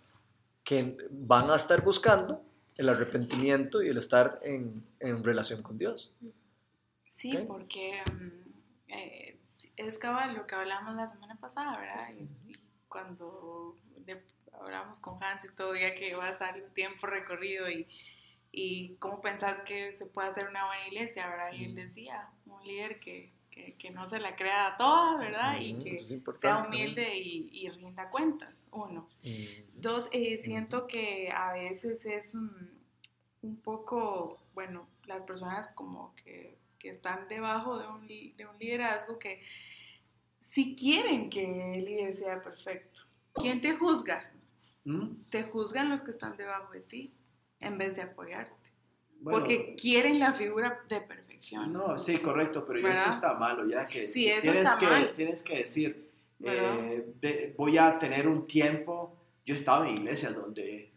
[0.63, 2.43] que van a estar buscando
[2.77, 6.15] el arrepentimiento y el estar en, en relación con Dios.
[7.07, 7.47] Sí, Ok.
[7.47, 9.39] porque mm, eh,
[9.77, 12.09] es cabal lo que hablamos la semana pasada, ¿verdad?
[12.47, 12.55] Y,
[12.88, 17.88] cuando de- hablamos con Hans y todo, ya que va a el tiempo recorrido y,
[18.51, 21.51] y cómo pensás que se puede hacer una buena iglesia, ¿verdad?
[21.53, 25.57] Y él decía, un líder que, que, que no se la crea a toda, ¿verdad?
[25.59, 29.07] Y que es sea humilde y, y rinda cuentas, uno.
[29.73, 32.67] Dos, eh, siento que a veces es mm,
[33.43, 39.17] un poco, bueno, las personas como que, que están debajo de un, de un liderazgo
[39.17, 39.41] que
[40.51, 43.01] si quieren que el líder sea perfecto.
[43.33, 44.31] ¿Quién te juzga?
[44.83, 45.23] ¿Mm?
[45.29, 47.13] Te juzgan los que están debajo de ti
[47.59, 48.53] en vez de apoyarte.
[49.19, 51.01] Bueno, porque quieren la figura de
[51.53, 53.13] No, sí, correcto, pero ya eso ¿Verdad?
[53.15, 55.13] está malo, ya que Sí, eso tienes, está que, mal.
[55.15, 56.75] tienes que decir, ¿Verdad?
[57.21, 60.91] eh, voy a tener un tiempo, yo he estado en iglesias donde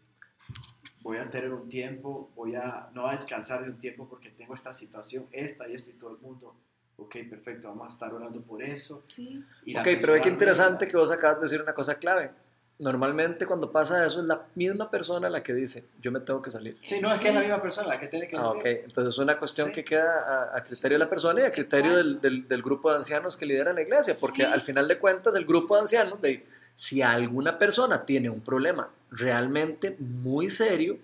[1.01, 4.53] voy a tener un tiempo, voy a, no a descansar de un tiempo porque tengo
[4.53, 6.55] esta situación, esta y esto y todo el mundo,
[6.97, 9.03] ok, perfecto, vamos a estar orando por eso.
[9.05, 9.43] Sí.
[9.65, 12.31] Y Ok, pero ve persona qué interesante que vos acabas de decir una cosa clave.
[12.79, 16.49] Normalmente cuando pasa eso es la misma persona la que dice, yo me tengo que
[16.49, 16.77] salir.
[16.81, 18.59] Sí, no, es que es la misma persona la que tiene que Ah, decir.
[18.59, 18.65] ok.
[18.85, 19.73] Entonces es una cuestión Sí.
[19.73, 22.89] que queda a, a criterio de la persona y a criterio del, del- del grupo
[22.89, 26.21] de ancianos que lidera la iglesia, porque al final de cuentas el grupo de ancianos,
[26.21, 30.97] de, si alguna persona tiene un problema realmente muy serio,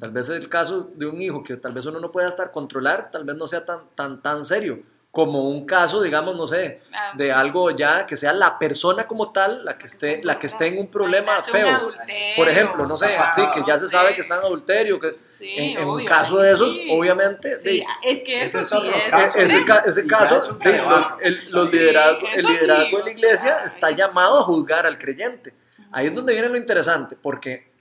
[0.00, 3.12] tal vez el caso de un hijo que tal vez uno no pueda estar controlar,
[3.12, 4.80] tal vez no sea tan, tan, tan serio
[5.16, 9.32] como un caso, digamos, no sé, Ah, de algo ya que sea la persona como
[9.32, 11.76] tal la que esté, la que esté en un problema imagínate un feo.
[11.78, 14.14] adulterio, Por ejemplo, no sé, sea, así que ya no se sabe sé.
[14.16, 16.86] que está en adulterio, que Sí, en, en un obvio, caso ahí de esos, sí.
[16.90, 19.38] obviamente, Sí, es que Ese eso es sí otro es caso.
[19.38, 21.18] ese, ese caso, es un de- trabajo.
[21.22, 24.84] el, los Sí, liderazgo, el liderazgo de la o iglesia sea, está llamado a juzgar
[24.84, 25.54] al creyente.
[25.92, 27.72] Ahí es donde viene lo interesante, porque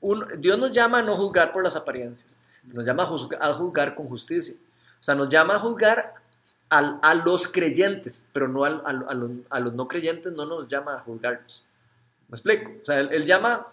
[0.00, 3.52] uno- Dios nos llama a no juzgar por las apariencias, nos llama a juzgar, a
[3.54, 4.56] juzgar con justicia.
[5.00, 6.14] O sea, nos llama a juzgar
[6.72, 10.46] al- a los creyentes, pero no al- al- a, los, a los no creyentes, no
[10.46, 11.62] nos llama a juzgarlos.
[12.28, 12.70] ¿Me explico?
[12.82, 13.66] O sea, él, él llama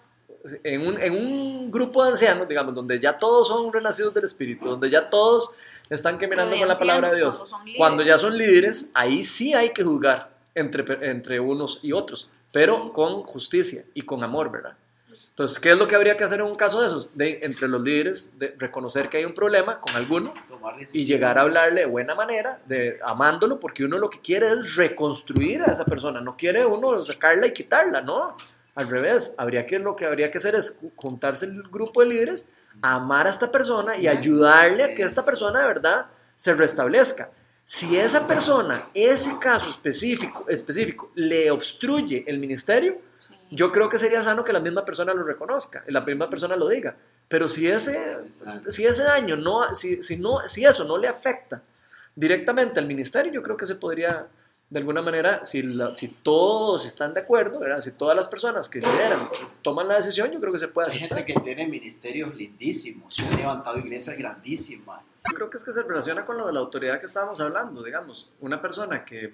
[0.64, 4.70] en un, en un grupo de ancianos, digamos, donde ya todos son renacidos del Espíritu,
[4.70, 5.52] donde ya todos
[5.90, 7.44] están caminando con la palabra de Dios.
[7.78, 12.84] cuando ya son líderes, ahí sí hay que juzgar entre, entre unos y otros, pero
[12.86, 12.92] Sí.
[12.94, 14.74] con justicia y con amor, ¿verdad?
[15.40, 17.16] Entonces, ¿qué es lo que habría que hacer en un caso de esos?
[17.16, 20.34] De, entre los líderes, de reconocer que hay un problema con alguno
[20.92, 24.76] y llegar a hablarle de buena manera, de amándolo, porque uno lo que quiere es
[24.76, 28.36] reconstruir a esa persona, no quiere uno sacarla y quitarla, ¿no?
[28.76, 32.50] Al revés, habría que, lo que habría que hacer es juntarse el grupo de líderes,
[32.82, 37.30] amar a esta persona y ayudarle a que esta persona de verdad se restablezca.
[37.64, 43.08] Si esa persona, ese caso específico, específico le obstruye el ministerio.
[43.52, 46.68] Yo creo que sería sano que la misma persona lo reconozca, la misma persona lo
[46.68, 46.96] diga.
[47.28, 48.18] Pero si ese,
[48.70, 51.62] si ese daño no, si, si no, si eso no le afecta
[52.16, 54.28] directamente al ministerio, yo creo que se podría,
[54.70, 57.82] de alguna manera, si, la- si todos están de acuerdo, ¿verdad?
[57.82, 59.28] si todas las personas que lideran
[59.62, 61.20] toman la decisión, yo creo que se puede Hay aceptar.
[61.20, 65.04] gente que tiene ministerios lindísimos, se han levantado iglesias grandísimas.
[65.30, 67.84] Yo creo que es que se relaciona con lo de la autoridad que estábamos hablando,
[67.84, 69.34] digamos, una persona que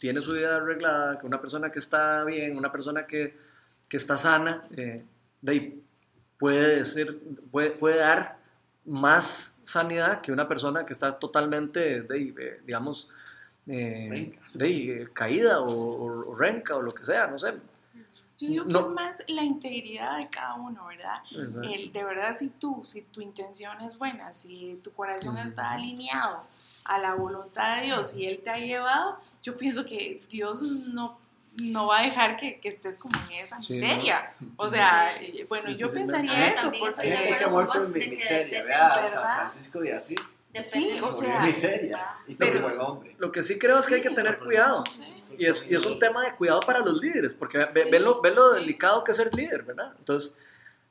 [0.00, 3.36] tiene su vida arreglada, que una persona que está bien, una persona que,
[3.88, 4.96] que está sana, eh,
[5.42, 5.82] de ahí
[6.38, 7.18] puede, ser,
[7.50, 8.36] puede, puede dar
[8.84, 13.12] más sanidad que una persona que está totalmente, de ahí, eh, digamos,
[13.66, 17.54] eh, de ahí, eh, caída o, o- o renca o lo que sea, no sé.
[18.38, 18.80] Yo digo que No.
[18.80, 21.22] es más la integridad de cada uno, ¿verdad?
[21.62, 26.44] El, de verdad, si tú, si tu intención es buena, si tu corazón está alineado
[26.84, 31.18] a la voluntad de Dios y Él te ha llevado, yo pienso que Dios no,
[31.62, 34.34] no va a dejar que, que estés como en esa Sí, miseria.
[34.56, 38.08] O sea, eh, bueno, yo pensaría eso, porque gente que ha muerto en de que
[38.16, 39.08] miseria, vea, ¿verdad?
[39.12, 40.20] San Francisco de Asís.
[40.52, 42.06] Depende Sí, o sea, en miseria.
[42.28, 43.16] Y pero- buen hombre.
[43.18, 44.84] Lo que sí creo es que hay que tener cuidado.
[45.36, 47.80] Y es, y es un tema de cuidado para los líderes, porque ve, Sí.
[47.90, 49.92] ve lo, ve lo delicado que es ser líder, ¿verdad?
[49.98, 50.38] Entonces,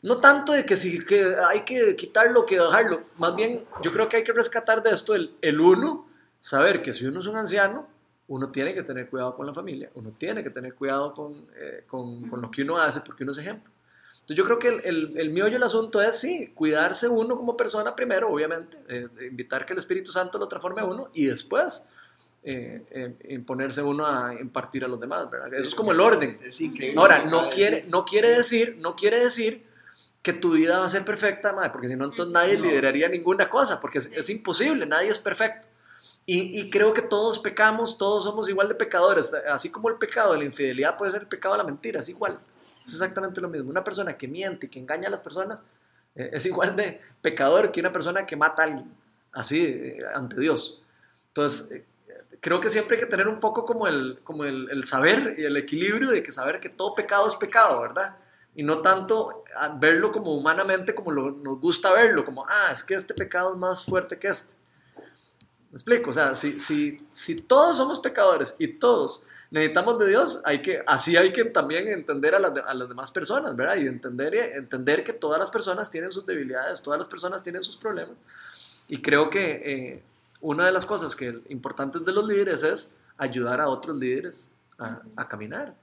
[0.03, 4.07] no tanto de que si que hay que quitarlo, que dejarlo, más bien yo creo
[4.07, 6.07] que hay que rescatar de esto el, el uno,
[6.39, 7.87] saber que si uno es un anciano,
[8.27, 11.85] uno tiene que tener cuidado con la familia, uno tiene que tener cuidado con, eh,
[11.87, 13.71] con, con lo que uno hace, porque uno es ejemplo.
[14.13, 17.57] Entonces yo creo que el, el, el meollo del asunto es, sí, cuidarse uno como
[17.57, 21.89] persona primero, obviamente, eh, invitar que el Espíritu Santo lo transforme a uno y después
[22.43, 25.53] eh, eh, imponerse uno a impartir a los demás, ¿verdad?
[25.53, 26.37] Eso es como el orden.
[26.97, 29.63] Ahora, no quiere, no quiere decir, no quiere decir
[30.23, 32.65] que tu vida va a ser perfecta, madre, porque si no, entonces nadie No.
[32.65, 35.67] lideraría ninguna cosa, porque es, es imposible, nadie es perfecto.
[36.25, 40.31] Y, y creo que todos pecamos, todos somos igual de pecadores, así como el pecado
[40.31, 42.39] de la infidelidad puede ser el pecado de la mentira, es igual,
[42.88, 43.69] es exactamente lo mismo.
[43.69, 45.59] Una persona que miente y que engaña a las personas
[46.15, 48.89] eh, es igual de pecador que una persona que mata a alguien,
[49.33, 50.81] así, eh, ante Dios.
[51.27, 51.86] Entonces, eh,
[52.39, 55.43] creo que siempre hay que tener un poco como el, como el, el saber y
[55.43, 58.15] el equilibrio de que saber que todo pecado es pecado, ¿verdad?
[58.55, 59.43] Y no tanto
[59.79, 63.57] verlo como humanamente como lo- nos gusta verlo, como, ah, es que este pecado es
[63.57, 64.53] más fuerte que este.
[65.71, 66.11] ¿Me explico?
[66.11, 70.83] O sea, si, si, si todos somos pecadores y todos necesitamos de Dios, hay que,
[70.85, 73.77] así hay que también entender a las, a las demás personas, ¿verdad?
[73.77, 77.77] Y entender, entender que todas las personas tienen sus debilidades, todas las personas tienen sus
[77.77, 78.15] problemas.
[78.87, 80.03] Y creo que eh,
[80.41, 85.01] una de las cosas que importantes de los líderes es ayudar a otros líderes a,
[85.15, 85.73] a caminar.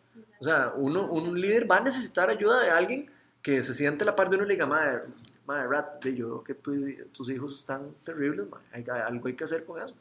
[0.40, 3.10] O sea, uno, un líder va a necesitar ayuda de alguien
[3.42, 5.00] que se siente a la par de uno y le diga, madre,
[5.46, 6.74] madre Rat, yo veo que tu-
[7.12, 9.94] tus hijos están terribles, madre, hay, algo hay que hacer con eso.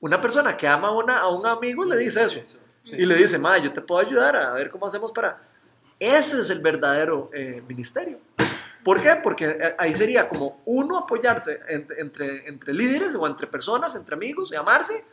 [0.00, 2.40] Una persona que ama a, una, a un amigo le dice eso
[2.84, 5.40] y le dice, madre, yo te puedo ayudar a ver cómo hacemos para...
[5.98, 8.18] Ese es el verdadero eh, ministerio.
[8.82, 9.14] ¿Por qué?
[9.22, 14.14] Porque eh, ahí sería como uno apoyarse en- entre, entre líderes o entre personas, entre
[14.16, 15.04] amigos, y amarse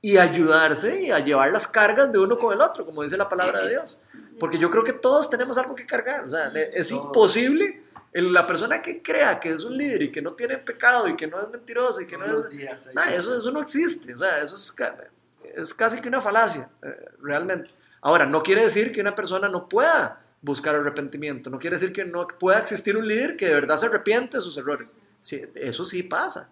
[0.00, 3.28] y ayudarse y a llevar las cargas de uno con el otro, como dice la
[3.28, 4.00] palabra de Dios.
[4.38, 6.24] Porque yo creo que todos tenemos algo que cargar.
[6.24, 7.82] O sea, es imposible.
[8.12, 11.26] La persona que crea que es un líder y que no tiene pecado y que
[11.26, 12.48] no es mentiroso y que no es...
[12.48, 14.74] días Nah, eso, eso no existe, o sea, eso es,
[15.54, 17.70] es casi que una falacia, eh, realmente.
[18.00, 22.04] Ahora, no quiere decir que una persona no pueda buscar arrepentimiento, no quiere decir que
[22.04, 24.96] no pueda existir un líder que de verdad se arrepiente de sus errores.
[25.20, 26.48] Sí, eso sí pasa,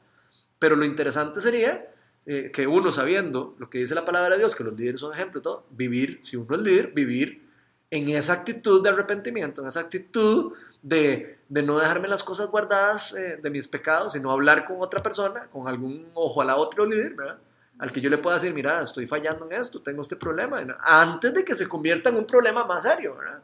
[0.59, 1.87] pero lo interesante sería
[2.29, 5.15] eh, que uno sabiendo lo que dice la palabra de Dios, que los líderes son
[5.15, 7.49] ejemplo, todo, vivir, si uno es líder, vivir
[7.89, 13.15] en esa actitud de arrepentimiento, en esa actitud de, de no dejarme las cosas guardadas
[13.15, 17.39] eh, de mis pecados, sino hablar con otra persona, con algún, ojalá otro líder, ¿verdad?
[17.79, 21.33] Al que yo le pueda decir, mira, estoy fallando en esto, tengo este problema, antes
[21.33, 23.41] de que se convierta en un problema más serio, ¿verdad?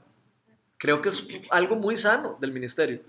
[0.77, 3.01] Creo que es algo muy sano del ministerio.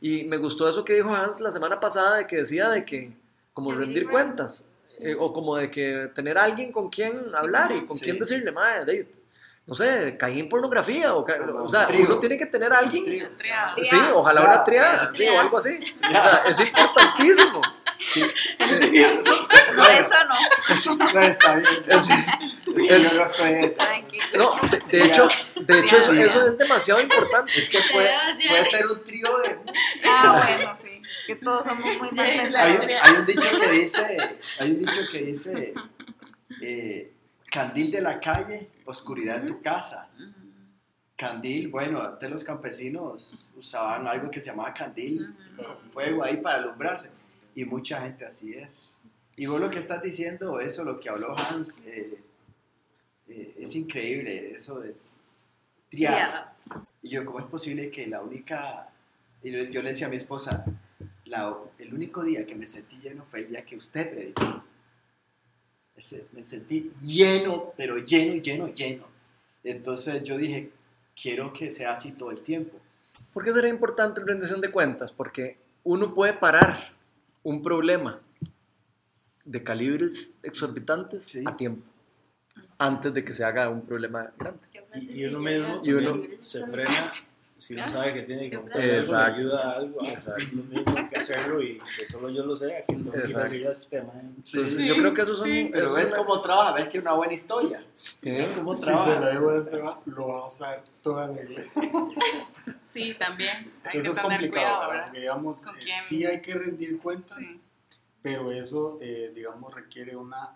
[0.00, 3.12] Y me gustó eso que dijo Hans la semana pasada, de que decía de que,
[3.52, 4.71] como rendir cuentas.
[5.00, 8.04] Eh, o como de que tener a alguien con quien hablar y con Sí.
[8.04, 9.08] quien decirle, madre, de-
[9.64, 13.04] no sé, caí en pornografía, o, o sea, uno tiene que tener a alguien.
[13.38, 13.74] Triada.
[13.82, 15.32] sí, ojalá una Triada, triada, triada.
[15.32, 17.62] sí, o algo así, o sea, es importantísimo.
[19.76, 21.14] No, eso no.
[21.14, 21.66] No, está bien.
[21.92, 22.08] Es-
[23.14, 24.56] no estoy- Tranquilo.
[24.62, 27.52] no, de, de hecho, de hecho eso, eso es demasiado importante.
[27.54, 28.10] Es que puede,
[28.48, 29.58] puede ser un trío de...
[30.06, 30.91] Ah, bueno, sí.
[31.26, 34.18] Que todos somos muy mal Hay, un dicho que dice,
[34.60, 35.74] hay un dicho que dice,
[36.60, 37.12] eh,
[37.50, 40.08] candil de la calle, oscuridad de tu casa.
[41.16, 46.56] Candil, bueno, antes los campesinos usaban algo que se llamaba candil, con fuego ahí para
[46.56, 47.10] alumbrarse.
[47.54, 48.90] Y mucha gente así es.
[49.36, 52.18] Y vos lo que estás diciendo, eso, lo que habló Hans, eh,
[53.28, 54.94] eh, es increíble, eso de,
[55.90, 56.56] triada.
[57.02, 58.88] Y yo, ¿cómo es posible que la única...
[59.42, 60.64] Y yo, yo le decía a mi esposa,
[61.32, 64.62] la- el único día que me sentí lleno fue el día que usted predicó.
[65.96, 69.04] Ese- me sentí lleno, pero lleno, lleno, lleno.
[69.64, 70.70] Entonces yo dije,
[71.20, 72.78] quiero que sea así todo el tiempo.
[73.32, 75.10] ¿Por qué será importante la rendición de cuentas?
[75.12, 76.92] Porque uno puede parar
[77.42, 78.20] un problema
[79.44, 81.42] de calibres exorbitantes Sí.
[81.46, 81.88] a tiempo,
[82.78, 84.60] antes de que se haga un problema grande.
[84.94, 87.12] Y, y uno mismo Y uno- se frena
[87.62, 89.00] si no sabe que tiene que frena.
[89.00, 92.76] algo, ayuda a algo, uno mismo hay que hacerlo y que solo yo lo sé,
[92.76, 94.12] aquí no quiero este tema.
[94.20, 95.46] Entonces, Sí, yo creo que eso es un...
[95.46, 95.68] sí.
[95.72, 97.84] Pero ves es una- cómo trabaja, ves que es una buena historia.
[98.22, 99.14] ¿Ves cómo Si trabaja?
[99.14, 101.82] se lo digo a Esteban, lo va a usar toda la iglesia.
[102.92, 103.72] Sí, también.
[103.84, 105.04] Hay Eso que es tener complicado, cuidado, ¿verdad?
[105.06, 107.60] Porque, digamos, ¿Con eh, sí hay que rendir cuentas, Sí.
[108.20, 110.50] pero eso, eh, digamos, requiere una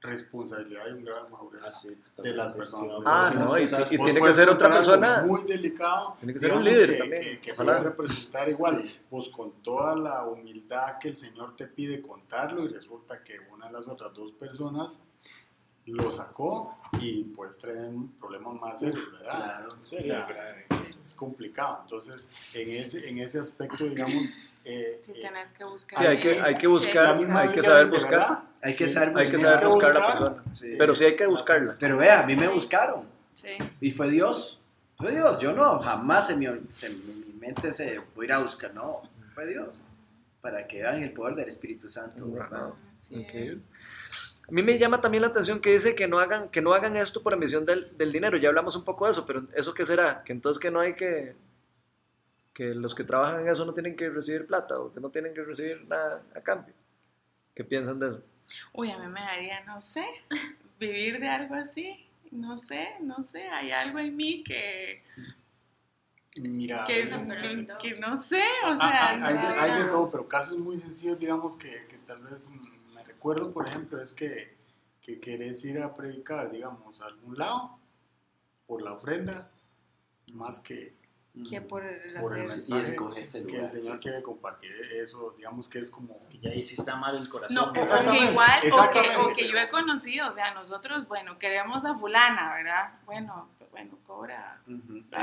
[0.00, 1.62] responsabilidad y un gran madurez.
[1.64, 3.00] Ah, sí, de las personas.
[3.04, 5.22] Ah, no, y, y tiene que ser otra persona...
[5.22, 6.16] Muy delicado.
[6.18, 9.94] Tiene que ser un líder que, también, Que, que pueda representar igual, pues con toda
[9.96, 14.14] la humildad que el Señor te pide contarlo y resulta que una de las otras
[14.14, 15.00] dos personas
[15.86, 19.38] lo sacó y pues traen problemas más serios, ¿verdad?
[19.38, 19.68] Claro.
[19.80, 20.26] Sí, O sea.
[21.04, 21.80] Es complicado.
[21.82, 24.30] Entonces, en ese, en ese aspecto, digamos,
[24.64, 25.98] eh, Sí, eh, tenés que buscar.
[25.98, 28.10] Sí, hay que, hay que buscar, la misma hay que saber buscar.
[28.10, 28.38] ¿verdad?
[28.62, 29.50] Hay que saber Hay que buscar.
[29.52, 30.44] saber buscar a la persona.
[30.58, 30.74] Sí.
[30.78, 31.72] Pero sí hay que buscarla.
[31.80, 33.04] Pero vea, a mí me buscaron.
[33.34, 33.50] Sí.
[33.80, 34.60] Y fue Dios.
[34.98, 35.38] Fue Dios.
[35.40, 36.60] Yo no, jamás en mi, en
[37.26, 38.74] mi mente se voy a ir a buscar.
[38.74, 39.02] No,
[39.34, 39.80] fue Dios.
[40.42, 42.30] Para que vean el poder del Espíritu Santo.
[42.30, 42.70] ¿verdad?
[43.06, 43.34] Así Ok.
[43.34, 43.56] es.
[44.50, 46.96] A mí me llama también la atención que dice que no hagan, que no hagan
[46.96, 48.36] esto por emisión del, del dinero.
[48.36, 50.24] Ya hablamos un poco de eso, pero ¿eso qué será?
[50.24, 51.36] Que entonces que no hay que...
[52.52, 55.32] Que los que trabajan en eso no tienen que recibir plata o que no tienen
[55.32, 56.74] que recibir nada a cambio.
[57.54, 58.22] ¿Qué piensan de eso?
[58.72, 60.04] Uy, a mí me daría, no sé,
[60.80, 62.06] vivir de algo así.
[62.32, 63.42] No sé, no sé.
[63.48, 65.02] Hay algo en mí que,
[66.40, 68.42] mira, que, veces- que no sé.
[68.64, 69.46] O Ah, sea, ah, no hay, sé.
[69.46, 72.60] hay de todo, pero casos muy sencillos, digamos, que, que tal vez mm,
[73.20, 74.56] recuerdo, por ejemplo, es que,
[75.02, 77.78] que querés ir a predicar, digamos, a algún lado
[78.66, 79.50] por la ofrenda,
[80.32, 80.96] más que,
[81.50, 82.80] que por el Por el mensaje.
[82.80, 83.68] Y escoges el que el.
[83.68, 86.16] Señor quiere compartir eso, digamos que es como...
[86.30, 87.56] Que ya ahí sí está mal el corazón.
[87.56, 90.32] No, o- o que Exactamente, igual, o que, exactamente, o que yo he conocido, o
[90.32, 92.94] sea, nosotros, bueno, queremos a fulana, ¿verdad?
[93.04, 95.22] Bueno, bueno, cobra, bla.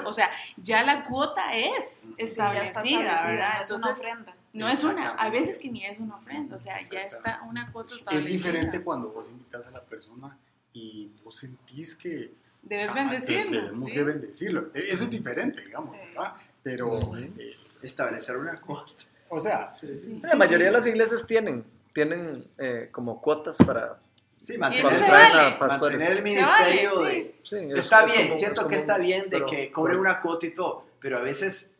[0.00, 0.06] Eso.
[0.08, 3.56] O sea, ya la cuota es Sí, Sí, ya establecida, está establecida, ¿verdad?
[3.56, 4.34] no es una Entonces, ofrenda.
[4.54, 7.70] No es una, a veces que ni es una ofrenda, o sea, ya está una
[7.72, 10.36] cuota Es diferente cuando vos invitas a la persona
[10.72, 12.32] y vos sentís que
[12.62, 13.60] Debes ah, bendecirlo.
[13.62, 13.96] debemos ¿sí?
[13.96, 14.70] que bendecirlo.
[14.74, 15.96] E- Eso es diferente, digamos, Sí.
[16.14, 16.34] ¿verdad?
[16.62, 18.90] Pero, eh, Establecer una cuota.
[19.28, 23.98] o sea, Sí, la mayoría de las iglesias tienen, tienen eh, como cuotas para...
[24.42, 25.56] Sí, mantener, vale.
[25.58, 27.04] mantener el Se vale, ministerio sí.
[27.04, 27.34] de...
[27.42, 29.96] Sí, es- Está es bien, como- siento es que está bien de pero- que cobre
[29.96, 31.76] una cuota y todo, pero a veces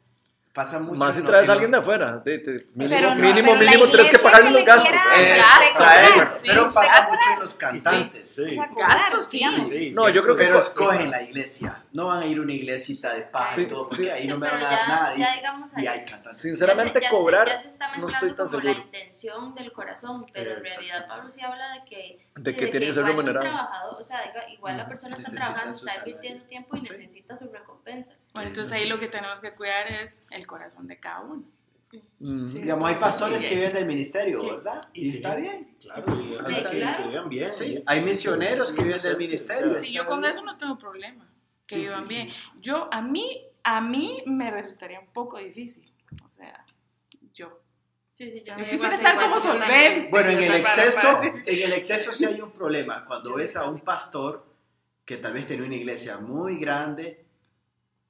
[0.53, 0.95] pasa mucho.
[0.95, 2.17] Más si traes que a no- alguien de afuera.
[2.25, 4.91] de- de- mínimo, no, mínimo, mínimo tienes que pagarle los gastos.
[4.91, 5.21] pues.
[5.21, 8.31] Eh, Exacto, claro, pero sí, pasa mucho en los cantantes.
[8.35, 9.43] Sí, O sea, Gastos, sí.
[9.69, 12.53] sí, No, yo creo que- Pero escogen la iglesia, no van a ir a una
[12.53, 14.11] iglesita de paz Sí, y todo, porque sí.
[14.11, 15.15] ahí no me van a dar nada.
[15.17, 15.37] ya
[15.83, 16.39] y- hay cantantes.
[16.41, 17.47] Sinceramente, cobrar,
[17.99, 18.73] no estoy tan como la seguro.
[18.87, 21.07] intención del corazón, pero en realidad.
[21.09, 23.99] Pablo sí habla de que, De que tiene que ser remunerado.
[23.99, 26.93] o sea, igual la persona está trabajando, está invirtiendo tiempo y Sí.
[26.99, 28.13] necesita su recompensa.
[28.39, 31.43] Bueno, entonces ahí lo que tenemos que cuidar es el corazón de cada uno.
[32.21, 32.47] Mm.
[32.49, 32.61] Sí.
[32.61, 34.47] Digamos, hay pastores que viven del ministerio, Sí.
[34.49, 34.81] ¿verdad?
[34.93, 35.75] Y está bien.
[35.81, 36.05] Claro,
[36.49, 36.97] y está que, bien.
[36.99, 37.53] que vivan bien.
[37.53, 39.83] Sí, y- hay misioneros que viven del ministerio.
[39.83, 41.29] Sí, yo con eso no tengo problema,
[41.67, 42.31] que Sí, vivan sí, bien.
[42.31, 42.43] sí.
[42.61, 45.83] Yo, a mí, a mí me resultaría un poco difícil,
[46.25, 46.65] o sea,
[47.35, 47.59] yo.
[48.15, 50.09] Sí, sí, yo quisiera estar como solvente.
[50.13, 53.05] Bueno, en el exceso, en el exceso sí hay un problema.
[53.05, 54.45] Cuando ves a un pastor
[55.05, 57.25] que tal vez tiene una iglesia muy grande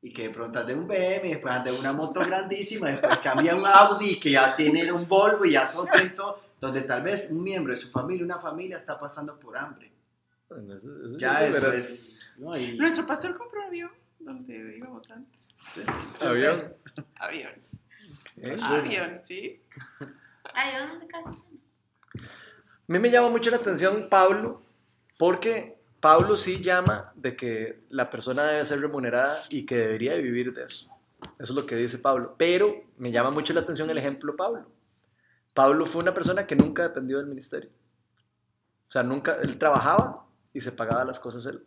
[0.02, 2.88] y que de pronto anda en un BM, y después anda en una moto grandísima,
[2.88, 6.40] después cambia un Audi que ya tiene un Volvo y ya son tres y todo,
[6.60, 9.90] donde tal vez un miembro de su familia, una familia está pasando por hambre.
[10.48, 12.30] Bueno, eso- eso Ya es eso es...
[12.38, 13.90] No, y- Nuestro pastor compró un avión
[14.20, 15.40] donde íbamos antes.
[16.22, 16.72] Avión.
[17.16, 17.52] Avión.
[18.40, 18.56] ¿eh?
[18.62, 19.60] Avión, sí.
[20.54, 21.26] Ay, ¿de?
[21.26, 24.62] A mí me llama mucho la atención Pablo,
[25.18, 30.22] porque Pablo sí llama de que la persona debe ser remunerada y que debería de
[30.22, 30.88] vivir de eso.
[31.38, 32.36] Eso es lo que dice Pablo.
[32.38, 34.66] Pero me llama mucho la atención el ejemplo Pablo.
[35.54, 37.70] Pablo fue una persona que nunca dependió del ministerio.
[38.88, 40.24] O sea, nunca, él trabajaba
[40.54, 41.62] y se pagaba las cosas él.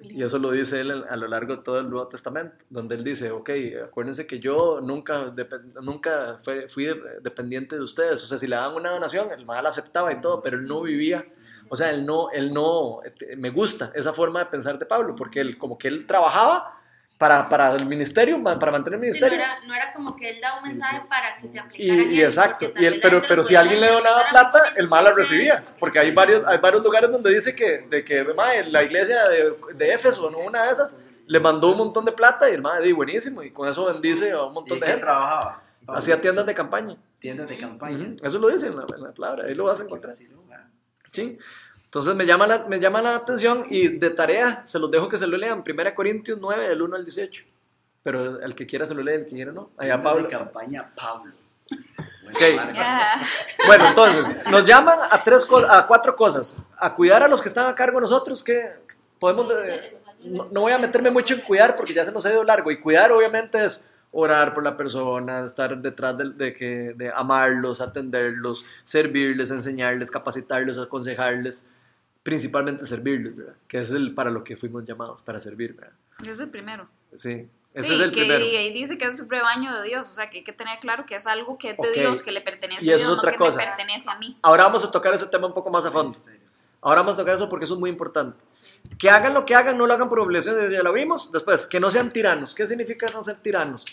[0.00, 3.04] Y eso lo dice él a lo largo de todo el Nuevo Testamento, donde él
[3.04, 3.50] dice, ok,
[3.86, 5.32] acuérdense que yo nunca,
[5.82, 8.22] nunca fui de- dependiente de ustedes.
[8.22, 10.82] O sea, si le daban una donación, el mal aceptaba y todo, pero él no
[10.82, 11.26] vivía.
[11.68, 15.14] O sea, él no, él no, eh, me gusta esa forma de pensar de Pablo,
[15.14, 16.74] porque él como que él trabajaba
[17.18, 19.38] para, para el ministerio, para mantener el Sí, no, ministerio.
[19.44, 22.20] era, no era como que él da un mensaje para que se Y, aplicara y
[22.20, 25.64] él, exacto, y él- pero, pero si alguien le donaba plata, el mal la recibía,
[25.80, 29.52] porque hay varios, hay varios lugares donde dice que, de que mae, la iglesia de,
[29.74, 30.38] de Éfeso, ¿no?
[30.38, 30.96] una de esas,
[31.26, 34.44] le mandó un montón de plata y el madre, buenísimo, y con eso bendice a
[34.44, 35.00] un ¿Y montón de gente.
[35.02, 35.62] trabajaba?
[35.88, 36.96] Hacía tiendas de campaña.
[37.18, 38.14] Tiendas de campaña.
[38.22, 40.14] Eso lo dice en la, en la palabra, ahí lo vas a encontrar.
[41.10, 41.36] ¿sí?
[41.88, 45.16] Entonces me llama, la, me llama la atención y de tarea se los dejo que
[45.16, 45.64] se lo lean.
[45.66, 47.44] 1 Corintios 9, del 1 al 18.
[48.02, 49.70] Pero el que quiera se lo lee, el que quiera no.
[49.78, 50.24] Allá Pablo.
[50.24, 51.32] de campaña Pablo.
[52.30, 52.40] Ok.
[52.74, 53.20] Ya.
[53.66, 56.62] Bueno, entonces, nos llaman a, tres, a cuatro cosas.
[56.76, 58.68] A cuidar a los que están a cargo de nosotros, que
[59.18, 59.48] podemos...
[59.48, 62.44] de- no, no voy a meterme mucho en cuidar porque ya se nos ha ido
[62.44, 62.70] largo.
[62.70, 67.80] Y cuidar obviamente es orar por la persona, estar detrás de, de que, de amarlos,
[67.80, 71.66] atenderlos, servirles, enseñarles, capacitarles, aconsejarles.
[72.22, 73.54] Principalmente servirles, ¿verdad?
[73.66, 75.92] Que es el, para lo que fuimos llamados, para servir, ¿verdad?
[76.26, 76.88] Es el primero.
[77.14, 78.44] Sí, ese Sí, es el que, primero.
[78.44, 80.78] Y ahí dice que es un rebaño de Dios, o sea que hay que tener
[80.80, 81.94] claro que es algo que es de Ok.
[81.94, 83.58] Dios, que le pertenece Y a Dios, es otra no que cosa.
[83.58, 84.36] me pertenece a mí.
[84.42, 86.18] Ahora vamos a tocar ese tema un poco más a fondo.
[86.80, 88.38] Ahora vamos a tocar eso porque eso es muy importante.
[88.98, 91.32] Que hagan lo que hagan, no lo hagan por obligación, ya lo vimos.
[91.32, 92.54] Después, que no sean tiranos.
[92.54, 93.84] ¿Qué significa no ser tiranos?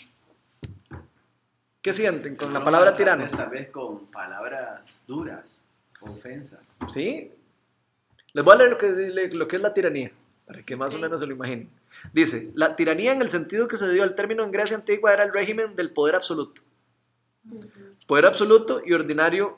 [1.82, 3.26] ¿Qué sienten con la No palabra lo tirano?
[3.28, 5.44] Tal vez con palabras duras,
[6.00, 6.60] ofensas.
[6.88, 7.32] ¿Sí?
[8.36, 10.12] Les voy a leer lo que, lo que es la tiranía,
[10.46, 11.70] para que más o menos se lo imaginen.
[12.12, 15.24] Dice, la tiranía en el sentido que se dio al término en Grecia antigua era
[15.24, 16.60] el régimen del poder absoluto.
[18.06, 19.56] Poder absoluto y ordinario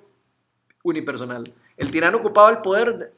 [0.85, 1.43] unipersonal.
[1.77, 3.13] El tirano ocupaba el poder de-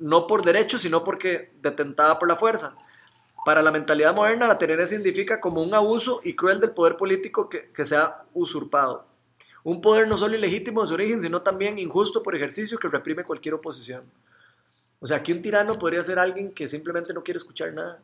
[0.00, 2.74] no por derecho, sino porque detentaba por la fuerza.
[3.44, 7.50] Para la mentalidad moderna, la tiranía significa como un abuso y cruel del poder político
[7.50, 9.04] que, que se ha usurpado.
[9.62, 13.24] Un poder no solo ilegítimo de su origen, sino también injusto por ejercicio que reprime
[13.24, 14.04] cualquier oposición.
[15.02, 17.98] O sea, que un tirano podría ser alguien que simplemente no quiere escuchar nada.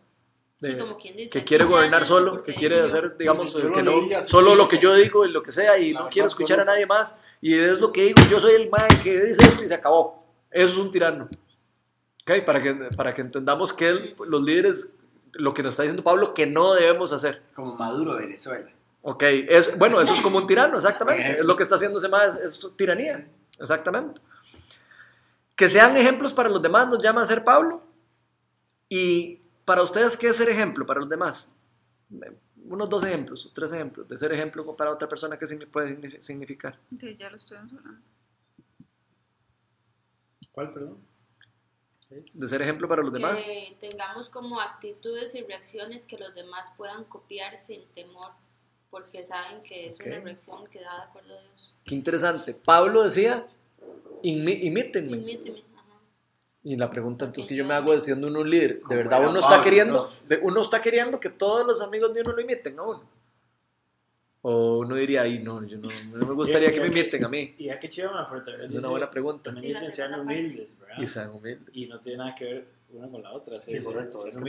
[0.61, 3.92] de- Sí, como quien dice, que quiere gobernar solo, que quiere hacer, digamos, que no,
[3.92, 6.59] leí así, solo lo que yo digo y lo que sea, y no quiero escuchar
[6.59, 9.62] a nadie más, y es lo que digo, yo soy el mae que dice esto
[9.64, 10.18] y se acabó.
[10.51, 11.28] Eso es un tirano.
[12.26, 12.44] ¿Ok?
[12.44, 14.96] Para que, para que entendamos que él- los líderes,
[15.34, 17.40] lo que nos está diciendo Pablo, que no debemos hacer.
[17.55, 18.68] Como Maduro Venezuela.
[19.03, 21.38] Ok, es, bueno, eso es como un tirano, exactamente.
[21.38, 23.24] Es lo que está haciendo ese mae, es, es tiranía,
[23.61, 24.20] exactamente.
[25.59, 27.82] Que sean ejemplos para los demás nos llama a ser Pablo.
[28.88, 31.56] Y para ustedes, ¿qué es ser ejemplo para los demás?
[32.64, 36.78] Unos dos ejemplos, tres ejemplos de ser ejemplo para otra persona, ¿qué puede significar?
[36.96, 38.00] Sí, ya lo estuvimos hablando.
[40.52, 40.98] ¿Cuál, perdón?
[42.09, 43.44] De ser ejemplo para los demás.
[43.44, 48.30] Que tengamos como actitudes y reacciones que los demás puedan copiar sin temor,
[48.90, 51.74] porque saben que es una reacción que da de acuerdo a Dios.
[51.84, 52.54] Qué interesante.
[52.54, 53.44] Pablo decía,
[54.22, 55.16] "Imi- imítenme.
[55.18, 56.00] Imíteme, ajá.
[56.64, 59.38] Y la pregunta entonces que yo me hago siendo uno un líder, ¿de verdad uno
[59.38, 60.06] está Pablo, queriendo,
[60.42, 63.02] uno está queriendo que todos los amigos de uno lo imiten a uno?
[64.42, 67.54] O uno diría, ay, no, yo no, no me gustaría que me imiten a mí.
[67.58, 69.52] Y ya que chiva, pero también Es una buena pregunta.
[69.52, 70.96] también la dicen sean humildes, ¿verdad?
[71.02, 71.68] Y sean humildes.
[71.72, 73.56] Y no tiene nada que ver una con la otra.
[73.56, 74.26] Sí, correcto.
[74.26, 74.40] Es que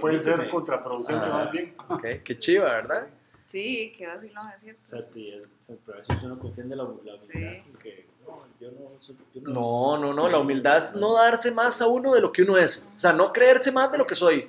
[0.00, 0.50] puede, ser imítenme.
[0.50, 1.30] contraproducente Ah.
[1.30, 1.74] más bien.
[1.88, 3.08] Ok, qué chiva, ¿verdad?
[3.44, 4.80] Sí, qué vacilón, es cierto.
[4.82, 7.32] O sea, pero a veces uno confiende la, la Sí.
[7.72, 8.13] porque no,
[8.60, 9.16] yo no soy...
[9.34, 12.32] Yo no, No, no, no, la humildad es no darse más a uno de lo
[12.32, 12.92] que uno es.
[12.96, 14.48] O sea, no creerse más de lo que soy.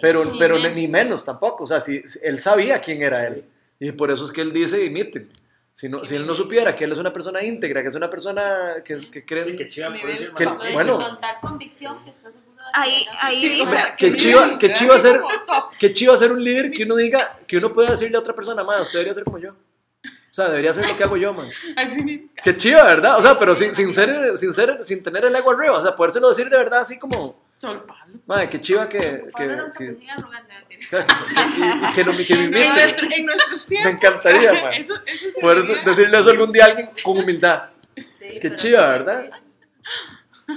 [0.00, 0.76] Pero, Ni pero ni, menos.
[0.76, 1.64] ni menos tampoco.
[1.64, 3.44] O sea, si, si- él sabía quién era él.
[3.78, 5.30] Y por eso es que él dice, imiten.
[5.72, 8.08] Si, no, si él no supiera que él es una persona íntegra, que es una
[8.10, 9.44] persona que, que cree...
[9.44, 10.96] Sí, que chiva Nivel- que- "Man, Como bueno.
[10.98, 14.10] decir, con tal convicción que está seguro de que Ahí, ahí Sí, o sea, que
[14.10, 15.20] que chiva- que chiva ser-.
[15.78, 18.62] Qué chido ser un líder que uno diga, que uno pueda decirle a otra persona,
[18.64, 19.52] man, usted debería ser como yo.
[20.34, 21.48] O sea, debería ser lo que hago yo, man.
[22.42, 23.18] Qué chido, ¿verdad?
[23.18, 25.78] O sea, pero sin, sin ser, sin ser, sin tener el ego arriba.
[25.78, 27.86] O sea, podérselo decir de verdad así como, Sol
[28.26, 29.96] man, qué chiva que, que, que, que,
[31.94, 32.68] que, no- que me En, imite.
[32.72, 33.92] nuestro- en nuestros tiempos.
[33.92, 34.72] Me encantaría, man.
[34.74, 37.68] Eso, eso se Poder decirle eso algún día a alguien con humildad.
[38.18, 39.28] Sí, Qué chiva, ¿verdad?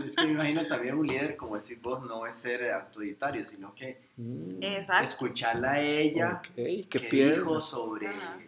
[0.05, 3.75] Es que me imagino también un líder, como decís vos, no es ser autoritario, sino
[3.75, 5.05] que Mm, exacto.
[5.05, 7.38] escucharla a ella, ok, ¿qué qué piensas?
[7.43, 8.07] dijo sobre...
[8.07, 8.39] Ajá.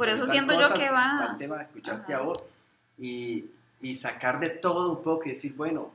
[0.00, 2.22] Por eso siento yo que va- Tal tema, escucharte Ajá.
[2.22, 2.38] a vos
[2.98, 3.44] y,
[3.82, 5.92] y sacar de todo un poco y decir, bueno,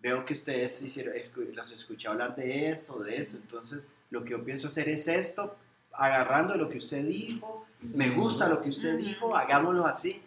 [0.00, 1.14] veo que ustedes hicieron,
[1.54, 5.56] los escuché hablar de esto, de eso, entonces lo que yo pienso hacer es esto,
[5.92, 10.22] agarrando lo que usted dijo, me gusta lo que usted dijo, hagámoslo así.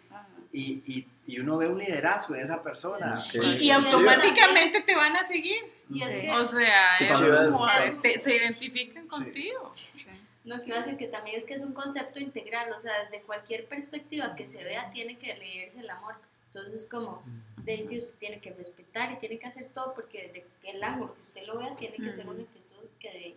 [0.52, 3.24] Y, y, y uno ve un liderazgo en esa persona.
[3.60, 5.60] Y, automáticamente te van a seguir.
[5.88, 6.20] Y es Sí.
[6.22, 7.94] que, O sea, es como eso.
[8.02, 9.72] te- se identifican contigo.
[9.74, 10.09] Sí.
[10.56, 12.92] No, que iba a decir que también es que es un concepto integral, o sea,
[13.04, 16.14] desde cualquier perspectiva que se vea tiene que leerse el amor.
[16.52, 17.22] Entonces, como
[17.64, 20.32] Daisy, usted tiene que respetar y tiene que hacer todo porque
[20.62, 23.36] desde el ángulo que usted lo vea tiene que ser una actitud que,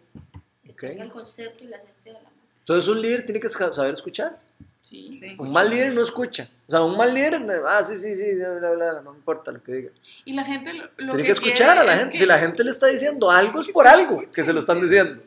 [0.63, 0.79] que Ok.
[0.79, 2.57] tenga el concepto y la esencia de la música.
[2.59, 4.39] Entonces un líder tiene que sa- saber escuchar.
[4.81, 5.11] Sí.
[5.13, 5.35] Sí.
[5.39, 6.49] Un mal líder no escucha.
[6.67, 7.35] O sea, un mal líder,
[7.67, 9.89] ah, sí, sí, sí, bla, bla, bla, no importa lo que diga.
[10.25, 12.11] Y la gente lo, lo Tiene que escuchar quiere a la gente.
[12.13, 14.81] que- Si la gente le está diciendo algo, es por algo que se lo están
[14.81, 15.21] diciendo.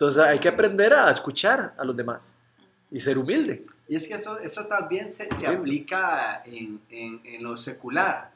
[0.00, 2.34] Entonces hay que aprender a escuchar a los demás
[2.90, 3.66] y ser humilde.
[3.86, 8.30] Y es que eso, eso también se, aplica en, en, en lo secular.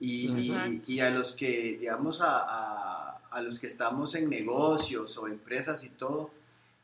[0.00, 0.82] Y, y- Exacto.
[0.92, 5.84] y a los que, digamos, a, a, a los que estamos en negocios o empresas
[5.84, 6.30] y todo,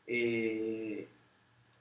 [0.05, 1.07] eh,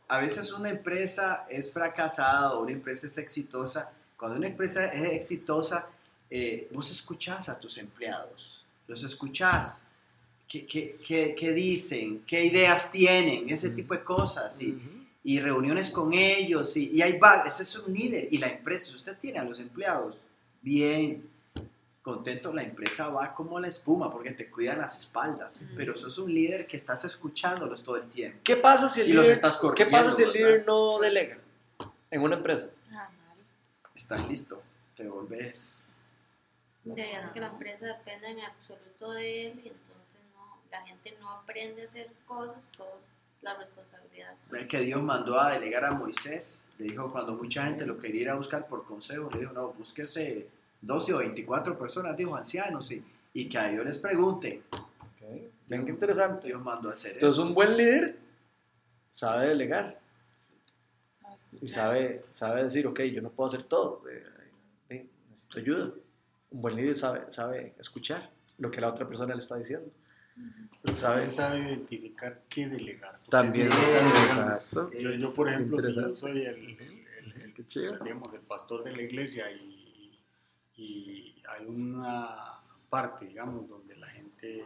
[0.08, 3.90] a veces una empresa es fracasada o una empresa es exitosa.
[4.16, 5.84] Cuando una empresa es exitosa,
[6.30, 9.88] eh, vos escuchás a tus empleados, los escuchás.
[10.50, 12.24] ¿Qué, qué, qué- qué dicen?
[12.26, 13.48] ¿Qué ideas tienen?
[13.48, 14.60] Ese tipo de cosas.
[14.60, 14.76] Y,
[15.22, 18.86] y reuniones con ellos y, y ahí va, ese es un líder y la empresa,
[18.86, 20.16] si usted tiene a los empleados
[20.62, 21.28] bien
[22.02, 26.32] contento, la empresa va como la espuma porque te cuidan las espaldas, pero sos un
[26.32, 28.38] líder que estás escuchándolos todo el tiempo.
[28.42, 31.38] ¿Qué pasa si el los líder, estás ¿qué pasa si el líder no delega
[32.10, 32.70] en una empresa?
[32.90, 33.10] Ah.
[33.94, 34.62] Estás listo,
[34.96, 35.88] te volvés.
[36.82, 36.94] De
[37.34, 39.89] que la empresa dependa en absoluto de él y entonces
[40.70, 42.90] la gente no aprende a hacer cosas, toda
[43.42, 44.32] la responsabilidad.
[44.32, 47.98] es- Ve que Dios mandó a delegar a Moisés, le dijo cuando mucha gente lo
[47.98, 50.46] quería ir a buscar por consejo, le dijo, no, búsquese
[50.80, 53.02] 12 o 24 personas, dijo ancianos, y,
[53.34, 54.62] y que a ellos les pregunten.
[55.68, 56.48] Ven qué interesante.
[56.48, 57.46] Dios mandó a hacer Entonces eso.
[57.48, 58.18] un buen líder
[59.10, 60.00] sabe delegar
[61.24, 61.68] y escuchar.
[61.74, 64.24] sabe, sabe decir, ok, yo no puedo hacer todo, eh,
[64.88, 65.90] eh, necesito ayuda.
[66.50, 69.88] Un buen líder sabe, sabe escuchar lo que la otra persona le está diciendo.
[70.94, 73.20] Sabe, También sabe identificar qué delegar.
[73.28, 73.66] también.
[73.68, 74.90] Exacto.
[74.92, 78.96] Yo, yo, por ejemplo, si yo soy el, el- el- el- digamos, el pastor de
[78.96, 80.18] la iglesia y,
[80.76, 84.64] y hay una parte, digamos, donde la gente,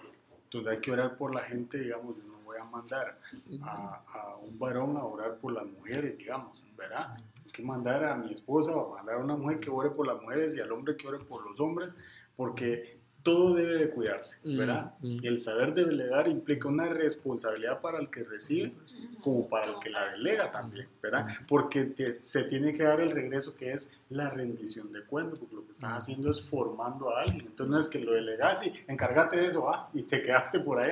[0.51, 3.18] donde hay que orar por la gente, digamos, yo no voy a mandar
[3.62, 7.16] a, a un varón a orar por las mujeres, digamos, ¿verdad?
[7.45, 10.20] Hay que mandar a mi esposa o mandar a una mujer que ore por las
[10.22, 11.97] mujeres y al hombre que ore por los hombres,
[12.37, 14.95] porque todo debe de cuidarse, ¿verdad?
[15.01, 15.25] Mm, mm.
[15.25, 18.72] Y el saber delegar implica una responsabilidad para el que recibe
[19.20, 21.27] como para el que la delega también, ¿verdad?
[21.49, 25.55] Porque te- se tiene que dar el regreso que es la rendición de cuentas, porque
[25.57, 27.47] lo que estás haciendo es formando a alguien.
[27.47, 30.79] Entonces no es que lo delegas y encárgate de eso, ah, y te quedaste por
[30.79, 30.91] ahí.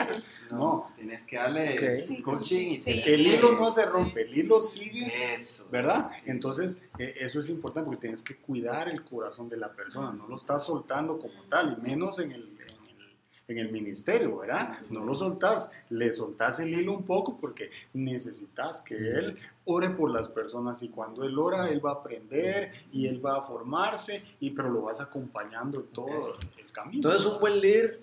[0.50, 3.02] No, Tienes que darle coaching y sí.
[3.04, 5.68] el hilo no se rompe, el hilo sigue, Eso.
[5.70, 6.10] ¿verdad?
[6.26, 10.26] Entonces eh, eso es importante porque tienes que cuidar el corazón de la persona, no
[10.26, 13.16] lo estás soltando como tal, y menos en el, en el,
[13.48, 14.78] en el ministerio, ¿verdad?
[14.90, 20.10] No lo soltás, le soltás el hilo un poco porque necesitas que él ore por
[20.10, 24.22] las personas y cuando él ora, él va a aprender y él va a formarse,
[24.40, 26.96] y, pero lo vas acompañando en todo el camino.
[26.96, 28.00] Entonces un buen líder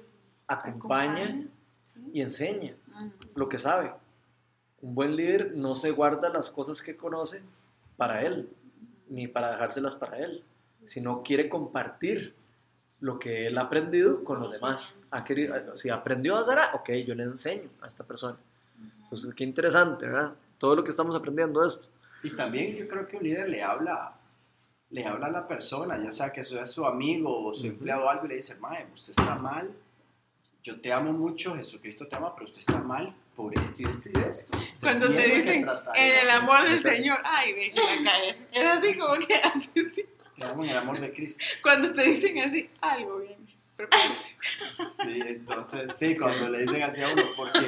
[0.48, 1.48] acompaña Acompaña,
[1.84, 2.00] sí.
[2.14, 2.76] y enseña
[3.36, 3.94] lo que sabe.
[4.82, 7.44] Un buen líder no se guarda las cosas que conoce
[7.98, 8.50] para él,
[9.10, 10.44] ni para dejárselas para él,
[10.86, 12.34] sino quiere compartir
[13.02, 15.00] lo que él ha aprendido con los demás.
[15.12, 18.38] Ha querido, si aprendió a hacer, ah, ok, yo le enseño a esta persona.
[19.04, 20.34] Entonces, qué interesante, ¿verdad?
[20.58, 21.88] Todo lo que estamos aprendiendo de esto.
[22.24, 24.14] Y también yo creo que un líder le habla,
[24.90, 27.68] le habla a la persona, ya sea que sea su amigo o su Ujú.
[27.68, 29.72] empleado o algo, y le dice, Mae, usted está mal,
[30.64, 34.10] yo te amo mucho, Jesucristo te ama, pero usted está mal por esto y esto
[34.14, 34.58] y esto.
[34.82, 38.38] Cuando te dicen, en el amor del Entonces- Señor, ay, déjala caer.
[38.52, 39.72] Era así como que así,
[40.40, 40.46] sí.
[40.46, 41.44] Te amo en el amor de Cristo.
[41.62, 43.38] Cuando te dicen así, algo viene.
[43.76, 44.36] Prepárese.
[45.04, 47.66] Sí, entonces, sí, cuando le dicen así a uno, porque,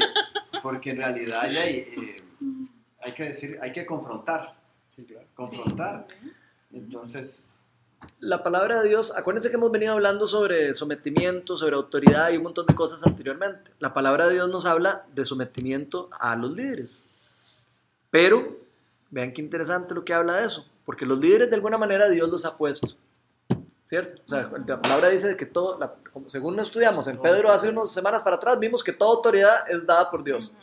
[0.61, 2.15] porque en realidad ya hay, eh,
[3.01, 4.53] hay que decir, hay que confrontar,
[4.89, 5.25] Sí, claro.
[5.33, 6.07] confrontar.
[6.73, 7.47] Entonces,
[8.19, 12.43] La palabra de Dios, acuérdense que hemos venido hablando sobre sometimiento, sobre autoridad y un
[12.43, 13.71] montón de cosas anteriormente.
[13.79, 17.07] La palabra de Dios nos habla de sometimiento a los líderes.
[18.09, 18.57] Pero,
[19.11, 22.27] vean qué interesante lo que habla de eso, porque los líderes de alguna manera Dios
[22.29, 22.85] los ha puesto.
[23.85, 24.21] ¿Cierto?
[24.25, 25.93] O sea, la palabra dice que todo, la-
[26.27, 30.11] según estudiamos en Pedro hace unas semanas para atrás, vimos que toda autoridad es dada
[30.11, 30.53] por Dios.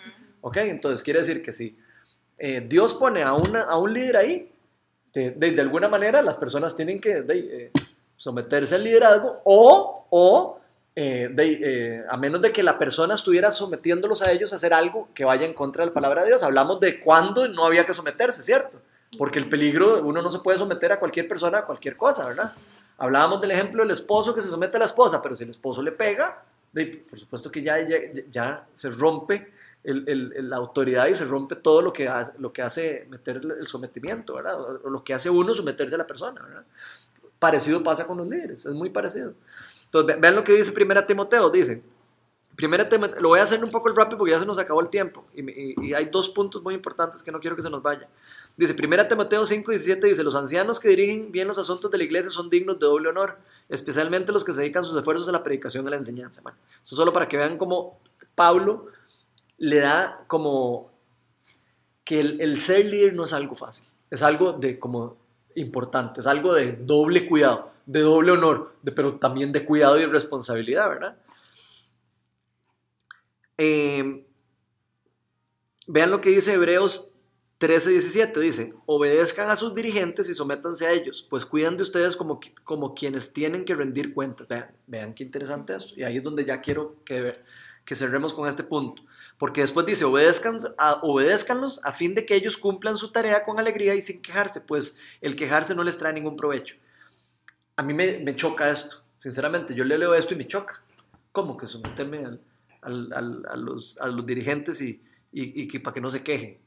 [0.43, 0.59] ¿Ok?
[0.59, 1.79] Entonces quiere decir que si
[2.37, 4.53] eh, Dios pone a, una, a un líder ahí,
[5.15, 7.71] de, de- de alguna manera las personas tienen que de, eh,
[8.19, 10.61] someterse al liderazgo o, o
[10.95, 14.75] eh, de, eh, a menos de que la persona estuviera sometiéndolos a ellos a hacer
[14.75, 16.43] algo que vaya en contra de la palabra de Dios.
[16.43, 18.79] Hablamos de cuándo no había que someterse, ¿cierto?
[19.17, 22.53] Porque el peligro, uno no se puede someter a cualquier persona a cualquier cosa, ¿verdad?
[22.99, 25.81] Hablábamos del ejemplo del esposo que se somete a la esposa, pero si el esposo
[25.83, 26.43] le pega,
[27.09, 27.97] por supuesto que ya, ya,
[28.31, 29.53] ya se rompe
[29.85, 33.37] el- el- la autoridad y se rompe todo lo que hace, lo que hace meter
[33.59, 34.61] el, sometimiento, ¿verdad?
[34.61, 36.65] O, lo que hace uno someterse a la persona, ¿verdad?
[37.39, 39.33] Parecido pasa con los líderes, es muy parecido.
[39.85, 41.81] Entonces, ve- vean lo que dice 1 Timoteo, dice,
[42.57, 44.89] primera Timoteo, lo voy a hacer un poco rápido porque ya se nos acabó el
[44.91, 47.83] tiempo y, y- y hay dos puntos muy importantes que no quiero que se nos
[47.83, 48.09] vaya.
[48.59, 52.03] Dice, primera Timoteo 5, 17 dice, los ancianos que dirigen bien los asuntos de la
[52.03, 53.39] iglesia son dignos de doble honor,
[53.69, 56.43] especialmente los que se dedican sus esfuerzos a la predicación a la enseñanza.
[56.43, 58.01] Bueno, eso solo para que vean cómo
[58.35, 58.87] Pablo
[59.59, 60.91] le da como
[62.03, 65.17] que el, ser líder no es algo fácil, es algo de como
[65.55, 70.05] importante, es algo de doble cuidado, de doble honor, de- pero también de cuidado y
[70.07, 71.17] responsabilidad, ¿verdad?
[73.57, 74.27] Eh,
[75.87, 77.15] vean lo que dice Hebreos
[77.59, 82.15] 13, 17, dice, obedezcan a sus dirigentes y sométanse a ellos, pues cuidan de ustedes
[82.15, 84.47] como, como quienes tienen que rendir cuentas.
[84.47, 85.95] Vean, vean qué interesante esto.
[85.97, 87.35] Y ahí es donde ya quiero que,
[87.85, 89.03] que cerremos con este punto.
[89.39, 93.59] Porque después dice, obedezcan, a, obedezcanlos a fin de que ellos cumplan su tarea con
[93.59, 96.77] alegría y sin quejarse, pues el quejarse no les trae ningún provecho.
[97.77, 100.81] A mí me, me choca esto, sinceramente, yo le leo esto y me choca.
[101.33, 102.41] ¿Cómo que someterme al-
[103.13, 105.01] al- a, los, a los dirigentes y,
[105.33, 106.59] y, y que para que no se quejen?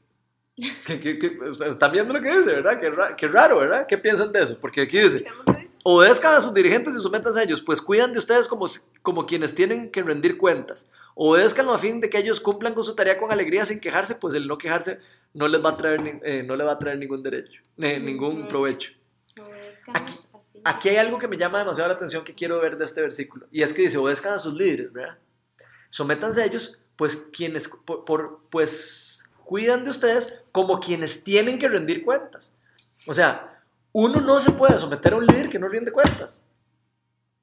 [0.54, 1.38] ¿Qué- qué- qué-
[1.68, 2.78] Están viendo lo que dice, ¿verdad?
[2.78, 3.86] Qué, ra- qué raro, ¿verdad?
[3.86, 4.58] ¿Qué piensan de eso?
[4.60, 5.24] Porque aquí dice.
[5.84, 8.66] Obedezcan a sus dirigentes y sométanse a ellos, pues cuidan de ustedes como,
[9.00, 10.88] como quienes tienen que rendir cuentas.
[11.14, 14.34] Obedezcanlo a fin de que ellos cumplan con su tarea con alegría sin quejarse, pues
[14.34, 15.00] el no quejarse
[15.34, 17.98] no les va a traer, ni- eh, no les va a traer ningún derecho, ni-
[17.98, 18.92] ningún provecho.
[19.92, 20.14] Aquí-
[20.64, 23.46] Aquí hay algo que me llama demasiado la atención que quiero ver de este versículo,
[23.50, 25.18] y es que dice, obedezcan a sus líderes, ¿verdad?
[25.90, 31.68] Sométanse a ellos, pues quienes, por, por- pues cuidan de ustedes como quienes tienen que
[31.68, 32.52] rendir cuentas.
[33.06, 33.60] O sea,
[33.92, 36.46] uno no se puede someter a un líder que no rinde cuentas.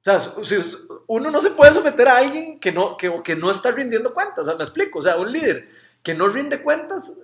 [0.06, 0.70] O sea,
[1.06, 4.40] uno no se puede someter a alguien que no, que, que no está rindiendo cuentas.
[4.40, 4.98] O sea, me explico.
[4.98, 5.68] O sea, un líder
[6.02, 7.18] que no rinde cuentas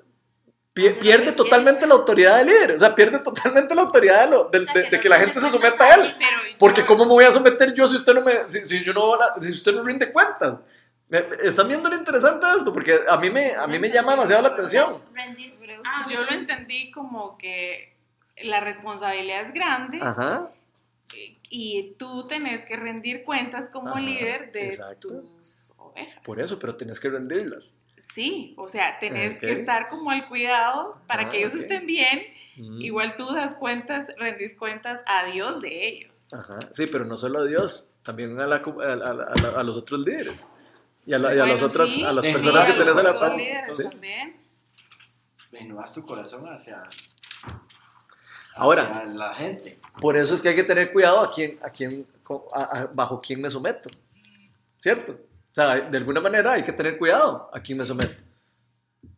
[0.75, 2.73] pierde que totalmente la autoridad del líder.
[2.73, 5.03] O sea, pierde totalmente la autoridad de, lo- del- O sea, de, que de no
[5.03, 6.15] que la gente se someta a él.
[6.59, 9.13] Porque ¿cómo me voy a someter yo si usted no me, si, si yo no,
[9.41, 10.61] si usted no rinde cuentas?
[11.09, 12.73] Me- ¿Están viendo lo interesante de esto?
[12.73, 15.01] Porque a mí me, a mí me llama demasiado la atención.
[15.39, 17.95] Hebreos Ah, Yo lo entendí como que
[18.43, 20.51] la responsabilidad es grande Ajá.
[21.49, 25.09] y tú tenés que rendir cuentas como Ajá, líder de exacto.
[25.39, 26.21] tus ovejas.
[26.25, 27.79] Por eso, pero tenés que rendirlas.
[28.13, 29.41] Sí, o sea, tenés Ok.
[29.43, 31.61] que estar como al cuidado para Ah, que ellos ok.
[31.61, 32.23] estén bien.
[32.57, 32.81] Mm.
[32.81, 36.33] Igual tú das cuentas, rendís cuentas a Dios de ellos.
[36.33, 36.59] Ajá.
[36.73, 38.61] Sí, pero no solo a Dios, también a, la a-
[39.57, 40.49] a- a los otros líderes.
[41.07, 42.73] Y a, la- y a las Bueno, otras, sí, a las sí, personas a que
[42.73, 43.37] tenés a la par.
[43.75, 43.83] ¿sí?
[45.53, 46.83] Renovar tu corazón hacia,
[48.57, 48.83] Ahora.
[48.83, 49.79] hacia la gente.
[50.01, 52.07] Por eso es que hay que tener cuidado a quién, a quién,
[52.53, 53.89] a- a- bajo quién me someto.
[54.81, 55.13] ¿Cierto?
[55.13, 58.23] O sea, de alguna manera hay que tener cuidado a quién me someto.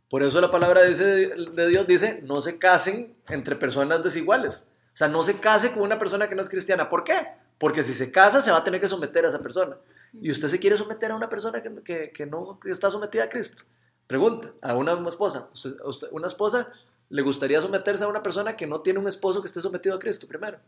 [0.08, 4.70] Por eso la palabra dice, de Dios dice, no se casen entre personas desiguales.
[4.94, 6.88] O sea, no se case con una persona que no es cristiana.
[6.88, 7.14] ¿Por qué?
[7.58, 9.76] Porque si se casa, se va a tener que someter a esa persona.
[10.20, 13.28] Y usted se quiere someter a una persona que, que- que no está sometida a
[13.28, 13.64] Cristo.
[14.06, 15.48] Pregunta a una esposa.
[15.52, 16.70] ¿Usted- a usted- ¿Una esposa
[17.10, 19.98] le gustaría someterse a una persona que no tiene un esposo que esté sometido a
[19.98, 20.58] Cristo primero?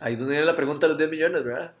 [0.00, 1.72] Ahí es donde viene la pregunta de los 10 millones, ¿verdad?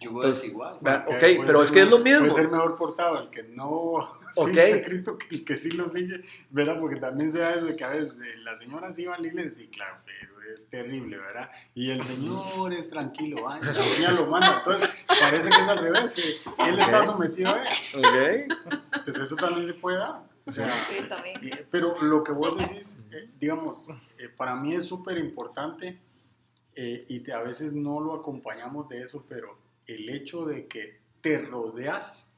[0.00, 0.78] Yo voy Entonces, desigual.
[0.86, 2.20] Va, Es que ok, puede pero ser es que es lo mismo.
[2.20, 5.88] Puede ser mejor portado el que no sigue a Cristo que el que sí lo
[5.88, 6.80] sigue, ¿verdad?
[6.80, 9.26] Porque también se da eso de que a veces eh, las señoras iban a la
[9.28, 11.50] iglesia, sí, claro, pero es terrible, ¿verdad?
[11.74, 14.88] Y el Señor es tranquilo, ay, la doña lo manda, entonces
[15.18, 16.34] parece que es al revés, eh,
[16.66, 17.06] él está Ok.
[17.06, 18.72] sometido a él, Ok.
[18.96, 21.38] entonces eso también se puede dar, o sea, Sí, también.
[21.44, 26.00] eh, pero lo que vos decís, eh, digamos, eh, para mí es súper importante
[26.74, 29.56] eh, y te- a veces no lo acompañamos de eso, pero
[29.86, 32.30] el hecho de que te rodeas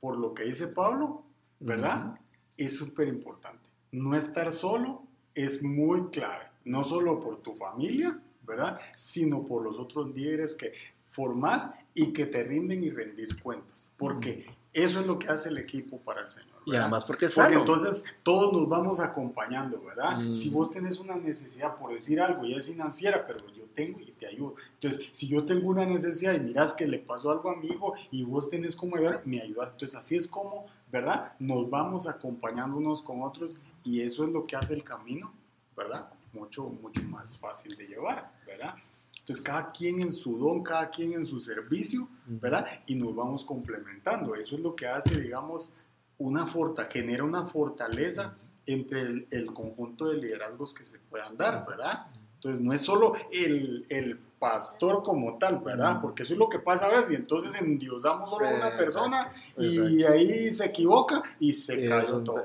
[0.00, 1.24] por lo que dice Pablo,
[1.60, 2.18] ¿verdad?
[2.56, 3.70] Es súper importante.
[3.92, 5.02] No estar solo
[5.34, 8.78] es muy clave, no solo por tu familia, ¿verdad?
[8.94, 10.72] Sino por los otros líderes que
[11.06, 15.58] formás y que te rinden y rendís cuentas, porque eso es lo que hace el
[15.58, 16.54] equipo para el Señor.
[16.66, 20.18] Y además porque es Porque entonces todos nos vamos acompañando, ¿verdad?
[20.18, 20.32] Mm.
[20.32, 24.12] Si vos tenés una necesidad, por decir algo, y es financiera, pero yo tengo y
[24.12, 24.54] te ayudo.
[24.74, 27.94] Entonces, si yo tengo una necesidad y miras que le pasó algo a mi hijo
[28.10, 29.72] y vos tenés cómo ayudar, me ayudas.
[29.72, 31.32] Entonces, así es como, ¿verdad?
[31.38, 35.32] Nos vamos acompañando unos con otros y eso es lo que hace el camino,
[35.76, 36.08] ¿verdad?
[36.32, 38.74] Mucho, mucho más fácil de llevar, ¿verdad?
[39.18, 42.66] Entonces, cada quien en su don, cada quien en su servicio, ¿verdad?
[42.86, 44.34] Y nos vamos complementando.
[44.34, 45.74] Eso es lo que hace, digamos,
[46.18, 51.66] una forta, genera una fortaleza entre el, el conjunto de liderazgos que se puedan dar,
[51.66, 52.06] ¿verdad?
[52.44, 56.02] Entonces, no es solo el, el pastor como tal, ¿verdad?
[56.02, 59.30] Porque eso es lo que pasa a veces, y entonces endiosamos solo a una persona
[59.56, 62.44] y ahí se equivoca y se cayó todo.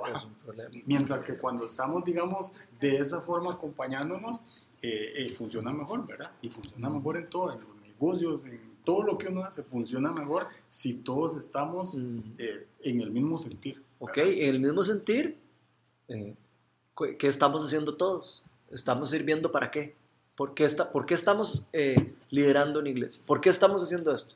[0.85, 4.43] Mientras que cuando estamos, digamos, de esa forma acompañándonos,
[4.81, 6.31] eh, eh, funciona mejor, ¿verdad?
[6.41, 10.13] Y funciona mejor en todo, en los negocios, en todo lo que uno hace, funciona
[10.13, 11.97] mejor si todos estamos
[12.37, 13.83] eh, en el mismo sentir.
[13.99, 15.37] Ok, en el mismo sentir,
[16.07, 16.33] eh,
[17.17, 18.45] ¿qué estamos haciendo todos?
[18.71, 19.95] ¿Estamos sirviendo para qué?
[20.35, 23.21] ¿Por qué, está, por qué estamos eh, liderando una iglesia?
[23.25, 24.35] ¿Por qué estamos haciendo esto?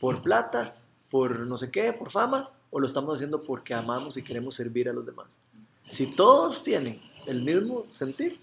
[0.00, 0.76] ¿Por plata?
[1.10, 1.92] ¿Por no sé qué?
[1.92, 2.50] ¿Por fama?
[2.70, 5.40] ¿O lo estamos haciendo porque amamos y queremos servir a los demás?
[5.86, 8.38] Si todos tienen el mismo sentir,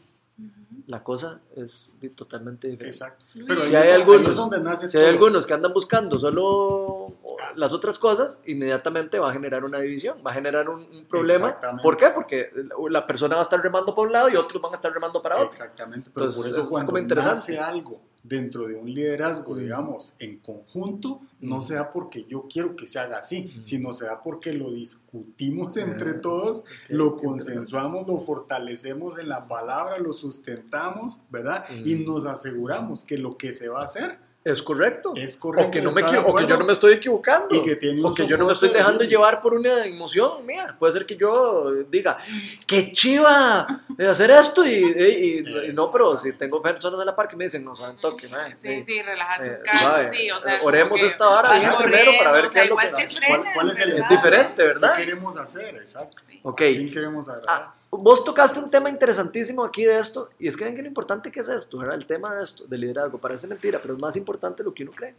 [0.85, 2.95] la cosa es totalmente diferente.
[2.95, 3.25] Exacto.
[3.47, 7.13] Pero Si hay es- algunos- es donde nace Si hay algunos que andan buscando solo
[7.55, 11.59] las otras cosas, inmediatamente va a generar una división, va a generar un, un problema.
[11.81, 12.07] ¿Por qué?
[12.13, 12.51] Porque
[12.89, 15.21] la persona va a estar remando para un lado y otros van a estar remando
[15.21, 15.47] para otro.
[15.47, 17.35] Exactamente, pero Entonces, por eso es cuando como interesante.
[17.35, 22.75] nace algo dentro de un liderazgo, digamos, en conjunto, no se da porque yo quiero
[22.75, 28.07] que se haga así, sino se da porque lo discutimos entre Ah, todos, lo consensuamos,
[28.07, 31.65] lo fortalecemos en la palabra, lo sustentamos, ¿verdad?
[31.85, 35.11] Y nos aseguramos que lo que se va a hacer ¿Es correcto?
[35.15, 35.67] es correcto.
[35.67, 37.53] O que, no me de o que yo no me estoy equivocando.
[37.53, 39.09] y que tiene un o que yo no me estoy dejando bíblico.
[39.19, 40.73] llevar por una emoción mía.
[40.79, 42.17] Puede ser que yo diga,
[42.65, 44.65] qué chiva de hacer esto.
[44.65, 47.65] Y, y- y- y no, pero si tengo personas en la par que me dicen,
[47.65, 50.09] no saben toque, mae, Sí, sí, relájate Eh, un cacho, suave.
[50.15, 50.55] sí, o sea.
[50.55, 52.77] Eh, oremos que esta vara vas bien primero para ver o qué sea, es lo
[52.77, 53.97] que- te ¿Cuál- cuál es el.
[53.97, 54.93] Es diferente, ¿verdad?
[54.95, 55.75] ¿Qué queremos hacer?
[55.75, 56.17] Exacto.
[56.25, 56.39] Sí.
[56.43, 56.61] Ok.
[56.61, 57.45] ¿A quién queremos agradar?
[57.49, 60.87] Ah, vos tocaste un tema interesantísimo aquí de esto, y es que ven que lo
[60.87, 61.95] importante que es esto, ¿verdad?
[61.95, 64.91] El tema de esto, del liderazgo, parece mentira, pero es más importante lo que uno
[64.91, 65.15] cree.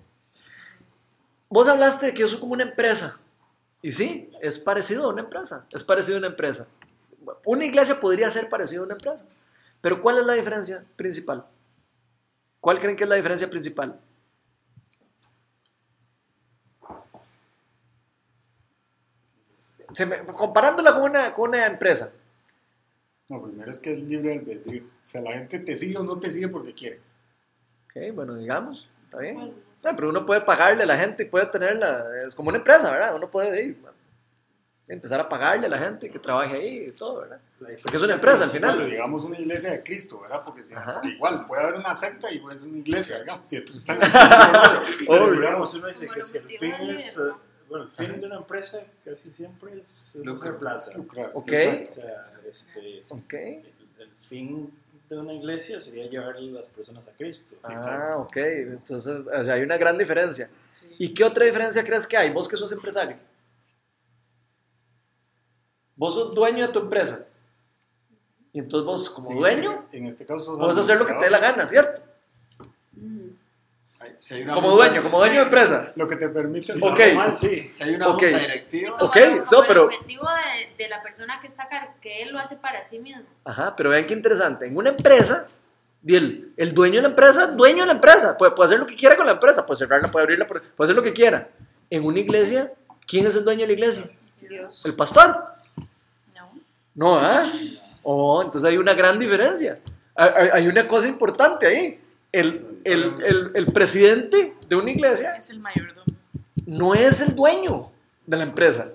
[1.49, 3.19] Vos hablaste de que eso es como una empresa,
[3.83, 6.67] y sí, es parecido a una empresa, es parecido a una empresa.
[7.45, 9.27] Una iglesia podría ser parecida a una empresa,
[9.81, 11.45] pero ¿cuál es la diferencia principal?
[12.61, 13.99] ¿Cuál creen que es la diferencia principal?
[20.07, 22.13] Me- comparándola con una, con una empresa,
[23.31, 24.83] No, primero es que es libre albedrío.
[24.85, 27.01] O sea, la gente te sigue o no te sigue porque quiere.
[27.85, 29.37] Ok, bueno, digamos, está bien.
[29.39, 32.91] No, pero uno puede pagarle a la gente y puede tenerla, es como una empresa,
[32.91, 33.15] ¿verdad?
[33.15, 33.79] Uno puede ir,
[34.87, 37.41] empezar a pagarle a la gente que trabaje ahí y todo, ¿verdad?
[37.83, 38.91] Porque es una empresa al final.
[38.91, 40.43] digamos una iglesia de Cristo, ¿verdad?
[40.45, 43.47] Porque, si- porque igual puede haber una secta y es una iglesia, digamos.
[43.49, 43.99] Si tú estás
[45.07, 45.41] Pero Obvio.
[45.41, 47.21] digamos, uno dice que el si el fin es.
[47.69, 50.49] Bueno, el fin de una empresa casi siempre es, es Lucro.
[50.51, 50.97] hacer plata.
[50.97, 51.31] lucrar.
[51.35, 53.33] O sea, este, Ok.
[53.35, 53.63] el,
[53.99, 54.73] el fin
[55.09, 57.57] de una iglesia sería llevar a las personas a Cristo.
[57.63, 58.37] Ah, ok.
[58.37, 60.51] Entonces, o sea, hay una gran diferencia.
[60.73, 60.87] Sí.
[60.99, 62.31] ¿Y qué otra diferencia crees que hay?
[62.31, 63.17] Vos que sos empresario.
[65.97, 67.25] Vos sos dueño de tu empresa.
[68.53, 71.15] Y entonces vos, como En dueño, este- en este caso, sos puedes hacer lo que
[71.15, 72.03] te dé la gana, ¿cierto?
[74.21, 75.93] Si Como junta- dueño, como dueño de empresa.
[75.97, 76.73] Lo que te permite.
[76.73, 76.99] Sí, Ok.
[76.99, 77.71] normal, sí.
[77.73, 80.25] Si hay una junta directiva, Como- no, el pero- objetivo
[80.77, 83.23] de, de la persona que está a cargo, que él lo hace para sí mismo.
[83.45, 84.67] Ajá, pero vean qué interesante.
[84.67, 85.49] En una empresa,
[86.07, 88.37] el, el dueño de la empresa, es dueño de la empresa.
[88.39, 90.87] Puede, puede hacer lo que quiera con la empresa, puede cerrarla, puede abrirla, puede puede
[90.87, 91.49] hacer lo que quiera.
[91.91, 92.73] En una iglesia,
[93.07, 94.05] ¿quién es el dueño de la iglesia?
[94.49, 94.85] Dios.
[94.87, 95.45] ¿El pastor?
[96.35, 96.53] No.
[96.95, 97.51] No, ¿ah?
[98.03, 99.79] Oh, entonces hay una gran diferencia.
[100.15, 102.01] Hay, hay- hay una cosa importante ahí.
[102.33, 106.05] El, el- el- el presidente de una iglesia Es el mayordomo.
[106.67, 107.91] no es el dueño
[108.27, 108.93] de la empresa.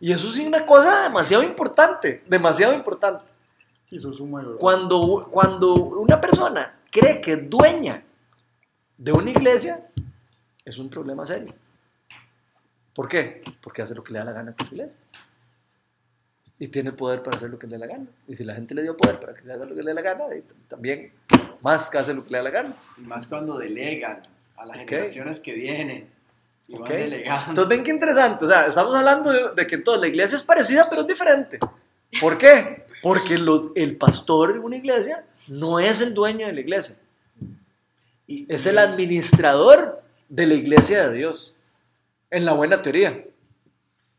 [0.00, 3.24] Y eso sí es una cosa demasiado importante, demasiado importante.
[3.86, 4.56] Sos un mayor.
[4.56, 8.02] Cuando, cuando una persona cree que es dueña
[8.96, 9.86] de una iglesia,
[10.64, 11.52] es un problema serio.
[12.94, 13.42] ¿Por qué?
[13.62, 14.98] Porque hace lo que le da la gana con su iglesia.
[16.62, 18.06] Y tiene poder para hacer lo que le da la gana.
[18.28, 19.94] Y si la gente le dio poder para que le haga lo que le da
[19.94, 20.24] la gana,
[20.68, 21.10] también
[21.60, 22.72] más que hace lo que le da la gana.
[22.98, 24.22] y más cuando delegan
[24.56, 24.88] a las Ok.
[24.90, 26.08] generaciones que vienen
[26.68, 26.88] y van Ok.
[26.90, 27.48] delegando.
[27.50, 28.44] Entonces ven qué interesante.
[28.44, 31.58] O sea, estamos hablando de, de que entonces la iglesia es parecida, pero es diferente.
[32.20, 32.86] ¿Por qué?
[33.02, 36.94] Porque lo- el pastor de una iglesia no es el dueño de la iglesia.
[38.28, 41.56] Es el administrador de la iglesia de Dios,
[42.30, 43.24] en la buena teoría.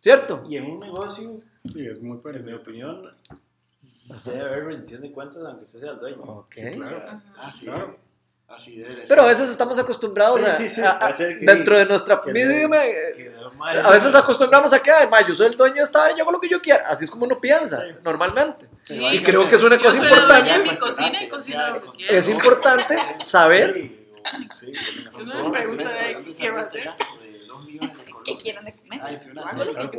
[0.02, 0.44] ¿Cierto?
[0.50, 1.40] y en un negocio,
[1.72, 2.58] Sí, es muy en mi parecido.
[2.58, 3.16] opinión,
[4.26, 6.18] debe haber rendición de cuentas aunque usted sea el dueño.
[6.24, 6.54] Ok.
[6.54, 7.22] Sí, claro.
[7.38, 7.98] Así, Claro.
[8.50, 9.06] así debe ser.
[9.08, 12.20] Pero a veces estamos acostumbrados Sí, a, sí, sí, a- a- que- dentro de nuestra
[12.22, 13.32] que- misma- que
[13.82, 16.24] a veces acostumbramos a que, ay, ma, yo soy el dueño de esta área, yo
[16.24, 16.86] hago lo que yo quiera.
[16.88, 17.92] Así es como uno piensa, Sí.
[18.04, 18.68] normalmente.
[18.84, 18.96] Sí.
[18.96, 20.60] Y creo que es una Yo cosa importante.
[20.64, 22.14] mi cocina y cocino lo que quiero.
[22.18, 24.04] Es importante saber
[24.54, 26.90] Sí, sí, Yo no le pregunto de qué va a hacer.
[28.26, 29.02] ¿Qué quieren de comer?
[29.92, 29.98] Que.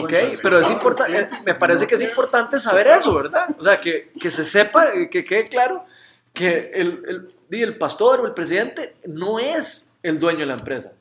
[0.00, 3.48] Ok, pero es importante, me parece que es importante saber eso, ¿verdad?
[3.58, 5.84] O sea, que, que se sepa, que quede claro
[6.32, 10.54] que el, el, di, el pastor o el presidente no es el dueño de la
[10.54, 10.92] empresa.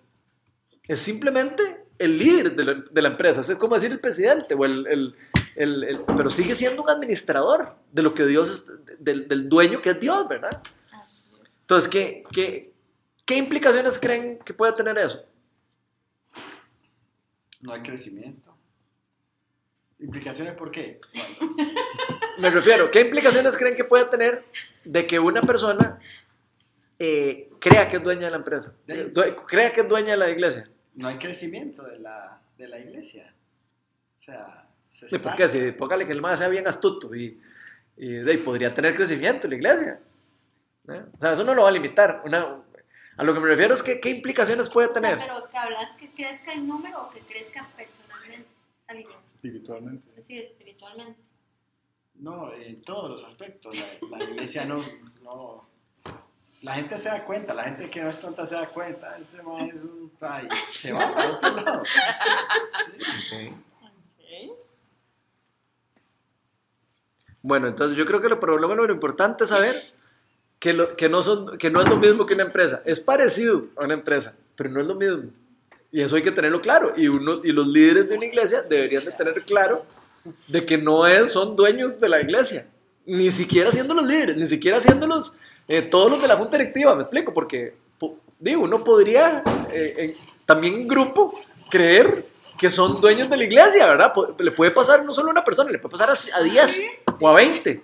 [0.88, 3.42] Es simplemente el líder de la, de la empresa.
[3.42, 5.16] Es como decir el presidente, o el, el-
[5.56, 9.82] el- el- pero sigue siendo un administrador de lo que Dios es, del, del dueño
[9.82, 10.62] que es Dios, ¿verdad?
[11.62, 12.74] Entonces, ¿qué, qué,
[13.26, 15.26] qué implicaciones creen que puede tener eso?
[17.66, 18.54] No hay crecimiento.
[20.00, 21.00] ¿Implicaciones por qué?
[22.40, 24.44] Me refiero, ¿qué implicaciones creen que puede tener
[24.84, 26.00] de que una persona
[27.00, 28.74] eh, crea que es dueña de la empresa?
[28.86, 30.70] De- Due- crea que es dueña de la iglesia.
[30.96, 33.34] No hay crecimiento de la, de la iglesia.
[34.20, 35.38] O sea, se ¿Y por estanca.
[35.38, 35.50] qué?
[35.50, 37.40] Si póngale que el más sea bien astuto y,
[37.98, 40.00] y podría tener crecimiento la iglesia.
[40.90, 41.04] ¿eh?
[41.18, 42.22] O sea, eso no lo va a limitar.
[42.26, 42.62] Una,
[43.18, 45.20] a lo que me refiero es que qué implicaciones puede O sea, tener.
[45.20, 48.48] pero que hablas que crezca en número o que crezca personalmente.
[48.88, 50.22] Alguien, Espiritualmente.
[50.22, 51.20] sí, espiritualmente.
[52.16, 53.76] No, en todos los aspectos.
[54.10, 54.82] La, la iglesia no,
[55.24, 55.64] no.
[56.62, 59.18] La gente se da cuenta, la gente que no es tonta se da cuenta.
[59.18, 60.12] Este man es un.
[60.22, 61.84] ay, se va para otro lado.
[67.42, 69.76] Bueno, entonces yo creo que lo, por lo menos lo importante es saber
[70.66, 72.82] que, lo, que, no son, que no es lo mismo que una empresa.
[72.86, 75.26] Es parecido a una empresa, pero no es lo mismo.
[75.92, 76.92] Y eso hay que tenerlo claro.
[76.98, 79.86] Y, uno, y los líderes de una iglesia deberían de tener claro
[80.48, 82.66] de que no es, son dueños de la iglesia.
[83.06, 85.38] Ni siquiera siendo los líderes, ni siquiera siendo los,
[85.68, 89.94] eh, todos los de la junta directiva, me explico, porque po- digo, uno podría eh,
[90.00, 90.16] en-
[90.48, 91.32] también en grupo
[91.70, 92.26] creer
[92.58, 94.12] que son dueños de la iglesia, ¿verdad?
[94.40, 96.82] Le puede pasar no solo a una persona, le puede pasar a, a 10
[97.22, 97.82] o a 20.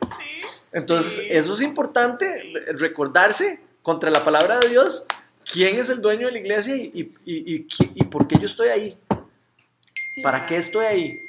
[0.73, 1.27] Entonces, Sí.
[1.29, 2.25] eso es importante,
[2.73, 5.05] recordarse contra la palabra de Dios
[5.51, 8.69] quién es el dueño de la iglesia y, y, y, y por qué yo estoy
[8.69, 8.97] ahí,
[10.13, 11.19] Sí, para qué estoy ahí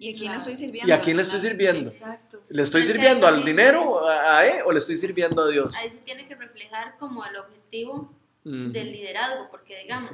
[0.00, 0.88] ¿Y a quién le estoy sirviendo?
[0.88, 1.88] y a quién le estoy sirviendo.
[1.90, 2.40] Exacto.
[2.50, 5.74] ¿Le estoy sirviendo al dinero a, a él o le estoy sirviendo a Dios?
[5.74, 8.12] Ahí se tiene que reflejar como el objetivo
[8.44, 10.12] del liderazgo, porque digamos,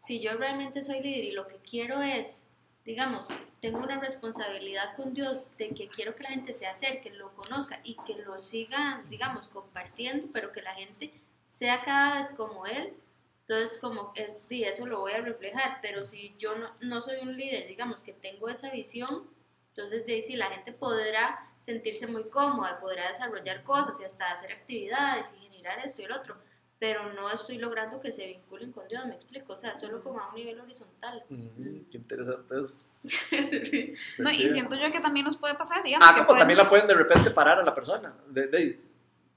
[0.00, 2.42] si yo realmente soy líder y lo que quiero es,
[2.84, 3.28] digamos,
[3.60, 7.80] tengo una responsabilidad con Dios de que quiero que la gente se acerque, lo conozca
[7.84, 11.12] y que lo siga, digamos, compartiendo, pero que la gente
[11.48, 12.94] sea cada vez como Él,
[13.42, 17.36] entonces como es, eso lo voy a reflejar, pero si yo no, no soy un
[17.36, 19.28] líder, digamos, que tengo esa visión,
[19.68, 24.52] entonces de ahí la gente podrá sentirse muy cómoda, podrá desarrollar cosas y hasta hacer
[24.52, 26.36] actividades y generar esto y el otro,
[26.80, 30.18] pero no estoy logrando que se vinculen con Dios, me explico, o sea, solo como
[30.18, 31.22] a un nivel horizontal.
[31.28, 32.74] Qué interesante eso.
[34.18, 36.06] No, y siento yo que también nos puede pasar, digamos.
[36.08, 38.14] Ah, que no, pues también la pueden de repente parar a la persona.
[38.28, 38.78] De, de-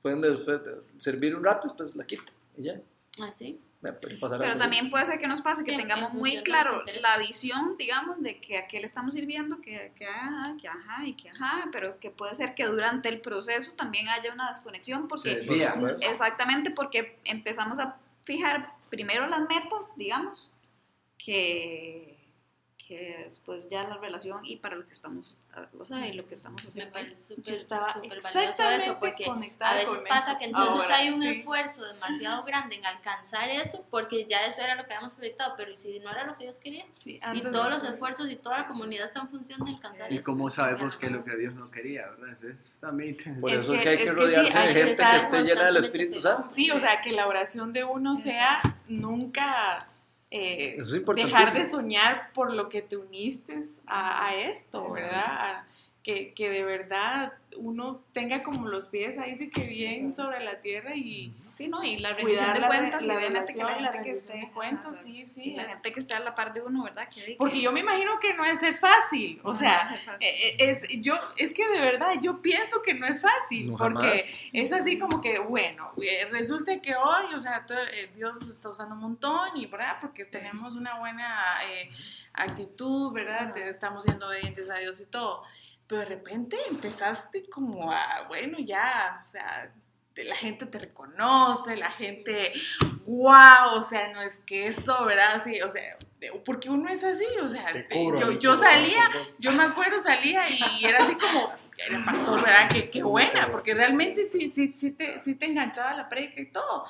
[0.01, 2.31] pueden después de servir un rato, después la quita.
[2.57, 2.79] Y ya.
[3.21, 3.45] Así.
[3.45, 6.83] Puede pasar Pero también puede ser que nos pase que Sí, tengamos en muy claro
[7.01, 11.05] la visión, digamos, de que a qué le estamos sirviendo, que, que ajá, que ajá
[11.05, 15.07] y que ajá, pero que puede ser que durante el proceso también haya una desconexión
[15.07, 15.43] porque.
[15.45, 16.09] Por supuesto.
[16.09, 20.53] exactamente porque empezamos a fijar primero las metas, digamos,
[21.17, 22.17] que,
[22.97, 25.39] que después ya la relación y para lo que estamos,
[25.79, 26.93] o sea, y lo que estamos Me haciendo.
[26.93, 29.25] parece Yo súper valioso exactamente eso, porque
[29.59, 30.39] a veces con pasa eso.
[30.39, 31.27] que entonces Ahora, hay un sí.
[31.29, 35.71] esfuerzo demasiado grande en alcanzar eso, porque ya eso era lo que habíamos proyectado, pero
[35.71, 36.85] ¿y si no era lo que Dios quería?
[36.97, 40.17] Sí, Y todos los esfuerzos y toda la comunidad está en función de alcanzar ¿Y
[40.17, 40.25] eso.
[40.25, 42.07] cómo Sí, sabemos que es lo que Dios no quería?
[42.09, 42.29] ¿verdad?
[42.33, 44.83] Eso es también Por Es eso es que- hay que que sí, rodearse hay de
[44.85, 46.21] gente que esté llena del Espíritu.
[46.21, 46.49] Santo.
[46.51, 49.87] Sí, o sea, que la oración de uno sea nunca
[50.33, 55.23] eh, es dejar de soñar por lo que te uniste a, a esto, ¿verdad?
[55.25, 55.67] A-
[56.03, 60.59] que, que de verdad uno tenga como los pies ahí sí que bien sobre la
[60.59, 61.83] tierra y Sí, ¿no?
[61.83, 64.09] Y la rendición cuidar de la, cuentas, y la obviamente que la relación, la gente
[64.09, 64.37] que esté.
[64.39, 65.41] de cuentas, ajá, sí, sí.
[65.51, 67.07] Y la es- gente que esté a la par de uno, ¿verdad?
[67.07, 69.75] Que, porque que- yo me imagino que no es ser fácil, o no, sea, no
[69.75, 70.27] va a ser fácil.
[70.27, 73.77] eh, eh, es, yo, es que de verdad yo pienso que no es fácil, No,
[73.77, 74.23] porque jamás.
[74.51, 78.49] es así como que, bueno, eh, resulta que hoy, o sea, todo, eh, Dios nos
[78.49, 79.97] está usando un montón, y ¿verdad?
[80.01, 81.39] Porque tenemos una buena
[81.71, 81.89] eh,
[82.33, 83.55] actitud, ¿verdad?
[83.57, 85.43] Estamos siendo obedientes a Dios y todo.
[85.85, 89.71] Pero de repente empezaste como a, bueno, ya, o sea,
[90.15, 92.53] la gente te reconoce, la gente,
[93.05, 95.41] wow, o sea, no es que eso, ¿verdad?
[95.43, 95.97] Sí, o sea,
[96.45, 97.73] porque uno es así, o sea,
[98.39, 99.01] yo, salía,
[99.39, 100.43] yo me acuerdo, salía
[100.79, 101.51] y era así como,
[101.89, 102.69] era pastor, ¿verdad?
[102.71, 106.51] Qué, qué buena, porque realmente sí, sí, sí, te, sí te enganchaba la predica y
[106.51, 106.85] todo.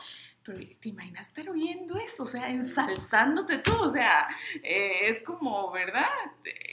[0.46, 4.28] Pero te imaginas estar oyendo eso, o sea, ensalzándote tú, o sea,
[4.62, 6.06] eh, es como, ¿verdad?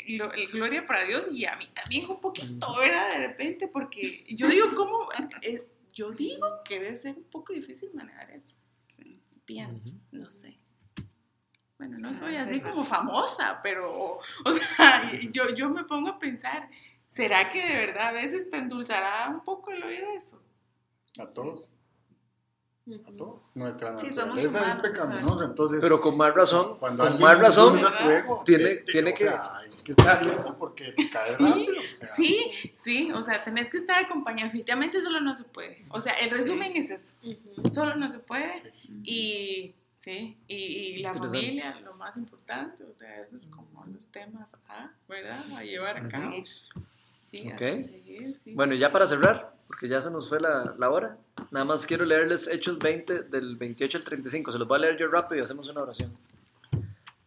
[0.09, 3.13] Glo- Gloria para Dios y a mí también un poquito, ¿verdad?
[3.13, 5.09] De repente, porque yo digo, ¿cómo?
[5.93, 8.57] Yo digo que debe ser un poco difícil manejar eso.
[9.45, 10.57] Pienso, no sé.
[11.79, 12.73] Bueno, no soy sí, así pues.
[12.75, 13.89] como famosa, pero,
[14.45, 16.69] o sea, yo, yo me pongo a pensar,
[17.07, 20.41] ¿será que de verdad a veces te endulzará un poco el oír eso?
[21.19, 21.69] A todos,
[23.07, 23.51] a todos.
[23.57, 25.79] Nuestra Sí, somos naturaleza es pecaminosa, entonces...
[25.81, 29.11] Pero con más razón, cuando con más razón, endulza tu ego, tiene- te- te- tiene
[29.11, 31.75] o que- sea, que estar alerta porque te cae Sí, rápido.
[31.93, 34.47] o sea, Sí, sí, o sea, tenés que estar acompañado.
[34.47, 35.83] Definitivamente solo no se puede.
[35.91, 37.17] O sea, el resumen es eso.
[37.23, 37.73] Ujú.
[37.73, 38.53] Solo no se puede.
[38.55, 38.69] Sí.
[39.05, 42.85] Y, sí, y, y la familia, lo más importante.
[42.85, 44.91] O sea, esos es como los temas, ¿ah?
[45.09, 45.45] ¿verdad?
[45.57, 46.45] A llevar a cabo.
[47.31, 47.59] Sí, a Ok.
[47.85, 48.53] seguir, sí.
[48.55, 51.17] Bueno, ya para cerrar, porque ya se nos fue la, la hora,
[51.53, 54.51] nada más quiero leerles Hechos 20 del 28 al 35.
[54.51, 56.13] Se los voy a leer yo rápido y hacemos una oración.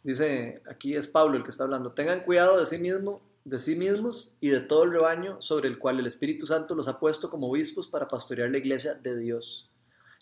[0.03, 1.91] Dice, aquí es Pablo el que está hablando.
[1.93, 5.79] Tengan cuidado de sí mismo, de sí mismos y de todo el rebaño sobre el
[5.79, 9.69] cual el Espíritu Santo los ha puesto como obispos para pastorear la iglesia de Dios,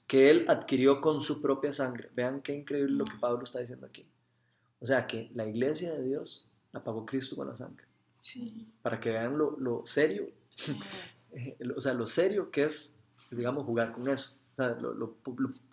[0.07, 2.09] que él adquirió con su propia sangre.
[2.15, 4.05] Vean qué increíble lo que Pablo está diciendo aquí.
[4.79, 7.85] O sea, que la iglesia de Dios la pagó Cristo con la sangre.
[8.19, 8.67] Sí.
[8.83, 10.27] Para que vean lo, lo serio
[11.31, 12.95] eh, lo- o sea, lo serio que es,
[13.31, 14.33] digamos, jugar con eso.
[14.53, 15.15] O sea, lo, lo-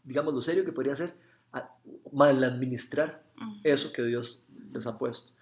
[0.05, 1.13] digamos, lo serio que podría ser
[2.13, 3.23] mal administrar.
[3.65, 5.33] Eso que Dios les ha puesto.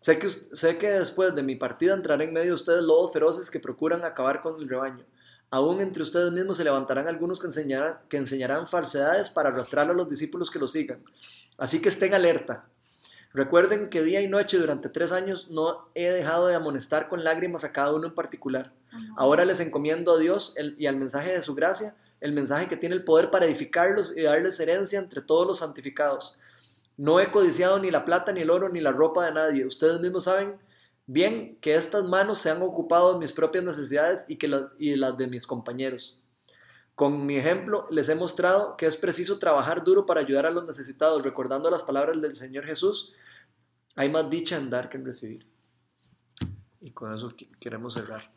[0.00, 3.50] Sé que, sé que después de mi partida entrarán en medio de ustedes lobos feroces
[3.50, 5.04] que procuran acabar con el rebaño.
[5.50, 9.94] Aún entre ustedes mismos se levantarán algunos que enseñarán, que enseñarán falsedades para arrastrar a
[9.94, 11.02] los discípulos que los sigan.
[11.56, 12.66] Así que estén alerta.
[13.32, 17.64] Recuerden que día y noche durante tres años no he dejado de amonestar con lágrimas
[17.64, 18.72] a cada uno en particular.
[19.16, 22.76] Ahora les encomiendo a Dios el- y al mensaje de su gracia, el mensaje que
[22.76, 26.38] tiene el poder para edificarlos y darles herencia entre todos los santificados.
[26.96, 29.66] No he codiciado ni la plata, ni el oro, ni la ropa de nadie.
[29.66, 30.58] Ustedes mismos saben
[31.06, 35.26] bien que estas manos se han ocupado de mis propias necesidades y, de las de
[35.26, 36.22] mis compañeros.
[36.94, 40.64] Con mi ejemplo les he mostrado que es preciso trabajar duro para ayudar a los
[40.64, 43.12] necesitados, recordando las palabras del Señor Jesús.
[43.94, 45.46] Hay más dicha en dar que en recibir.
[46.80, 48.22] Y con eso queremos cerrar.